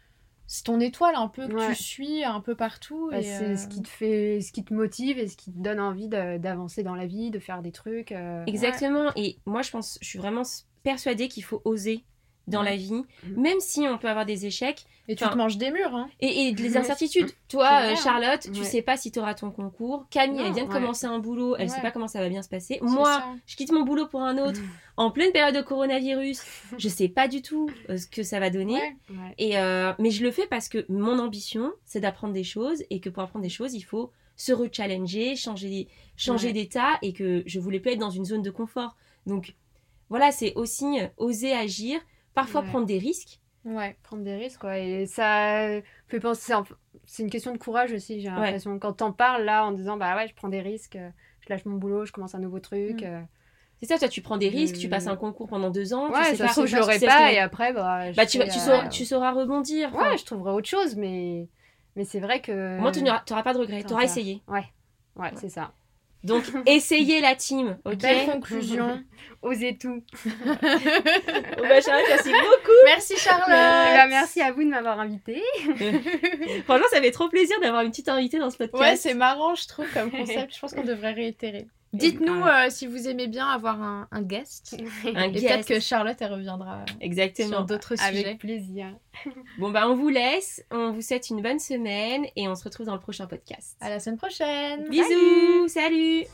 C'est 0.47 0.65
ton 0.65 0.79
étoile 0.81 1.15
un 1.17 1.29
peu 1.29 1.49
que 1.49 1.55
Ouais. 1.55 1.75
tu 1.75 1.83
suis 1.83 2.25
un 2.25 2.41
peu 2.41 2.55
partout. 2.55 3.09
Bah, 3.11 3.19
et, 3.19 3.23
c'est 3.23 3.45
euh, 3.53 3.57
ce 3.57 3.67
qui 3.69 3.83
te 3.83 3.89
fait, 3.89 4.41
ce 4.41 4.53
qui 4.53 4.65
te 4.65 4.73
motive 4.73 5.19
et 5.19 5.27
ce 5.29 5.37
qui 5.37 5.53
te 5.53 5.59
donne 5.59 5.81
envie 5.81 6.09
de- 6.09 6.39
d'avancer 6.39 6.83
dans 6.83 6.95
la 6.95 7.07
vie, 7.07 7.31
de 7.31 7.39
faire 7.39 7.63
des 7.63 7.73
trucs. 7.73 8.13
euh, 8.13 8.45
Exactement. 8.47 9.11
Et 9.17 9.39
moi, 9.47 9.63
je 9.63 9.71
pense, 9.71 9.99
je 10.01 10.07
suis 10.09 10.19
vraiment 10.19 10.43
persuadée 10.85 11.29
qu'il 11.29 11.43
faut 11.45 11.63
oser 11.65 12.05
dans 12.47 12.63
la 12.63 12.77
vie, 12.77 12.93
Mhm. 12.93 13.05
même 13.43 13.59
si 13.61 13.81
on 13.89 13.99
peut 13.99 14.09
avoir 14.09 14.25
des 14.25 14.47
échecs 14.47 14.85
Et 15.09 15.17
tu 15.17 15.25
te 15.25 15.37
manges 15.37 15.57
des 15.59 15.71
murs, 15.71 15.95
hein. 15.95 16.09
et, 16.21 16.49
et 16.49 16.53
des 16.53 16.71
Ouais. 16.73 16.77
incertitudes. 16.79 17.31
Toi, 17.49 17.65
euh, 17.65 17.91
hein. 17.93 17.97
Charlotte, 17.97 18.41
tu 18.53 18.61
Ouais. 18.61 18.65
sais 18.65 18.83
pas 18.83 18.97
si 18.97 19.11
tu 19.11 19.19
auras 19.19 19.35
ton 19.35 19.51
concours. 19.51 20.07
Camille, 20.11 20.41
elle 20.45 20.53
vient 20.53 20.65
de 20.65 20.69
ouais. 20.69 20.75
commencer 20.81 21.07
un 21.07 21.19
boulot, 21.19 21.57
elle 21.57 21.69
Ouais. 21.69 21.75
sait 21.75 21.81
pas 21.83 21.91
comment 21.91 22.09
ça 22.09 22.21
va 22.21 22.29
bien 22.29 22.43
se 22.43 22.49
passer. 22.49 22.79
Moi, 22.83 23.05
ça. 23.13 23.25
je 23.47 23.57
quitte 23.57 23.73
mon 23.73 23.83
boulot 23.83 24.07
pour 24.07 24.23
un 24.23 24.39
autre 24.39 24.61
en 24.97 25.11
pleine 25.11 25.33
période 25.33 25.55
de 25.57 25.61
coronavirus. 25.63 26.41
je 26.79 26.89
sais 26.89 27.09
pas 27.09 27.27
du 27.29 27.43
tout 27.43 27.69
euh, 27.91 27.97
ce 27.97 28.07
que 28.07 28.23
ça 28.23 28.39
va 28.41 28.51
donner. 28.51 28.75
Ouais. 28.75 28.97
Ouais. 29.11 29.35
Et 29.39 29.59
euh, 29.59 29.93
mais 29.99 30.11
je 30.11 30.23
le 30.23 30.31
fais 30.31 30.47
parce 30.47 30.69
que 30.69 30.85
mon 30.89 31.19
ambition, 31.19 31.73
c'est 31.85 32.01
d'apprendre 32.01 32.33
des 32.35 32.45
choses 32.45 32.83
et 32.91 33.01
que 33.01 33.09
pour 33.11 33.23
apprendre 33.25 33.43
des 33.43 33.49
choses, 33.49 33.75
il 33.75 33.83
faut 33.83 34.11
se 34.37 34.53
rechallenger, 34.53 35.35
changer, 35.35 35.89
changer 36.17 36.49
Ouais. 36.49 36.53
d'état 36.53 36.99
et 37.03 37.13
que 37.13 37.43
je 37.47 37.59
voulais 37.59 37.81
plus 37.81 37.93
être 37.93 37.99
dans 37.99 38.11
une 38.11 38.25
zone 38.25 38.43
de 38.43 38.51
confort. 38.51 38.95
Donc 39.27 39.55
voilà, 40.11 40.31
c'est 40.31 40.53
aussi 40.55 40.85
oser 41.17 41.53
agir, 41.53 41.99
parfois 42.37 42.61
Ouais. 42.61 42.69
prendre 42.69 42.87
des 42.87 42.99
risques. 42.99 43.41
Ouais. 43.65 43.97
Prendre 44.05 44.23
des 44.23 44.37
risques, 44.37 44.61
quoi. 44.61 44.79
Et 44.79 45.07
ça 45.07 45.81
fait 46.07 46.21
penser. 46.21 46.53
C'est 47.05 47.25
une 47.25 47.31
question 47.31 47.53
de 47.53 47.59
courage 47.59 47.93
aussi, 47.93 48.21
j'ai 48.21 48.29
l'impression. 48.29 48.79
Quand 48.79 48.93
t'en 48.93 49.11
parles 49.11 49.43
là 49.45 49.65
en 49.67 49.73
disant, 49.73 49.97
bah 49.97 50.15
ouais, 50.15 50.29
je 50.29 50.35
prends 50.35 50.49
des 50.49 50.61
risques, 50.61 50.95
euh, 50.95 51.11
je 51.41 51.49
lâche 51.53 51.65
mon 51.65 51.75
boulot, 51.77 52.05
je 52.05 52.13
commence 52.13 52.37
un 52.37 52.39
nouveau 52.39 52.61
truc. 52.61 53.03
Mm. 53.03 53.05
euh, 53.07 53.21
C'est 53.81 53.87
ça, 53.87 53.99
toi 53.99 54.07
tu 54.09 54.23
prends 54.23 54.37
des 54.39 54.49
risques, 54.49 54.77
tu 54.79 54.89
passes 54.89 55.09
un 55.09 55.17
concours 55.17 55.49
pendant 55.49 55.71
deux 55.71 55.93
ans, 55.95 56.09
tu 56.09 56.15
Ouais, 56.15 56.25
sais 56.27 56.37
ça 56.37 56.47
pas, 56.47 56.55
tu 56.55 56.67
je 56.69 56.77
l'aurai 56.77 56.99
pas 57.01 57.33
et 57.33 57.39
après, 57.39 57.73
bah. 57.73 58.13
Bah, 58.17 58.25
tu, 58.25 58.39
vas- 58.39 58.45
tu, 58.49 58.59
euh, 58.59 58.61
sauras, 58.61 58.89
tu 58.89 59.05
sauras 59.05 59.33
rebondir. 59.33 59.91
enfin. 59.93 60.11
Ouais, 60.13 60.17
je 60.19 60.25
trouverai 60.25 60.53
autre 60.53 60.69
chose, 60.69 60.95
mais. 60.97 61.49
Mais 61.97 62.05
c'est 62.05 62.21
vrai 62.21 62.41
que. 62.41 62.79
Moins, 62.79 62.93
tu 62.93 63.03
n'auras 63.03 63.43
pas 63.43 63.53
de 63.55 63.59
regrets, 63.59 63.83
tu 63.83 63.93
auras 63.93 64.05
essayé. 64.05 64.43
Ouais, 64.49 64.65
c'est 65.37 65.49
ça. 65.49 65.73
Donc, 66.25 66.45
essayez 66.67 67.21
la 67.21 67.37
team, 67.37 67.79
ok 67.85 67.97
Belle 67.99 68.27
conclusion. 68.27 69.03
Osez 69.43 69.77
tout. 69.79 70.03
Bon, 70.25 71.63
bah, 71.69 71.81
Charlotte, 71.81 72.05
merci 72.09 72.31
beaucoup. 72.31 72.77
Merci 72.87 73.13
Eh 73.17 73.21
Charlotte. 73.21 73.49
ben, 73.49 74.09
merci 74.09 74.41
à 74.41 74.51
vous 74.51 74.65
de 74.65 74.69
m'avoir 74.69 74.99
invité. 74.99 75.43
Franchement, 76.65 76.87
ça 76.91 77.01
fait 77.01 77.11
trop 77.13 77.29
plaisir 77.29 77.59
d'avoir 77.61 77.83
une 77.83 77.91
petite 77.91 78.09
invitée 78.09 78.39
dans 78.39 78.51
ce 78.51 78.57
podcast. 78.57 78.83
Ouais, 78.83 78.97
c'est 78.97 79.15
marrant, 79.15 79.55
je 79.55 79.69
trouve, 79.69 79.87
comme 79.93 80.11
concept. 80.11 80.55
Je 80.55 80.59
pense 80.61 80.75
qu'on 80.75 80.85
devrait 80.85 81.13
réitérer. 81.13 81.67
Dites-nous 81.99 82.45
euh, 82.45 82.67
si 82.71 82.87
vous 82.87 83.09
aimez 83.09 83.27
bien 83.27 83.47
avoir 83.47 83.81
un, 83.83 84.09
un 84.11 84.23
guest. 84.23 84.77
un 85.15 85.23
Et 85.23 85.33
peut-être 85.33 85.67
que 85.67 85.81
Charlotte, 85.81 86.17
elle 86.21 86.33
reviendra 86.33 86.85
Exactement. 87.01 87.49
sur 87.49 87.65
d'autres 87.65 87.97
sujets. 87.97 88.25
Avec 88.25 88.39
plaisir. 88.39 88.87
Bon, 89.59 89.71
bah, 89.71 89.89
on 89.89 89.97
vous 89.97 90.11
laisse. 90.11 90.63
On 90.71 90.93
vous 90.93 91.01
souhaite 91.01 91.31
une 91.31 91.41
bonne 91.41 91.59
semaine 91.59 92.27
et 92.37 92.49
on 92.49 92.55
se 92.55 92.65
retrouve 92.65 92.85
dans 92.85 92.95
le 92.95 93.01
prochain 93.01 93.27
podcast. 93.27 93.77
À 93.81 93.89
la 93.89 93.99
semaine 93.99 94.19
prochaine. 94.19 94.89
Bisous, 94.91 95.69
salut 95.69 96.27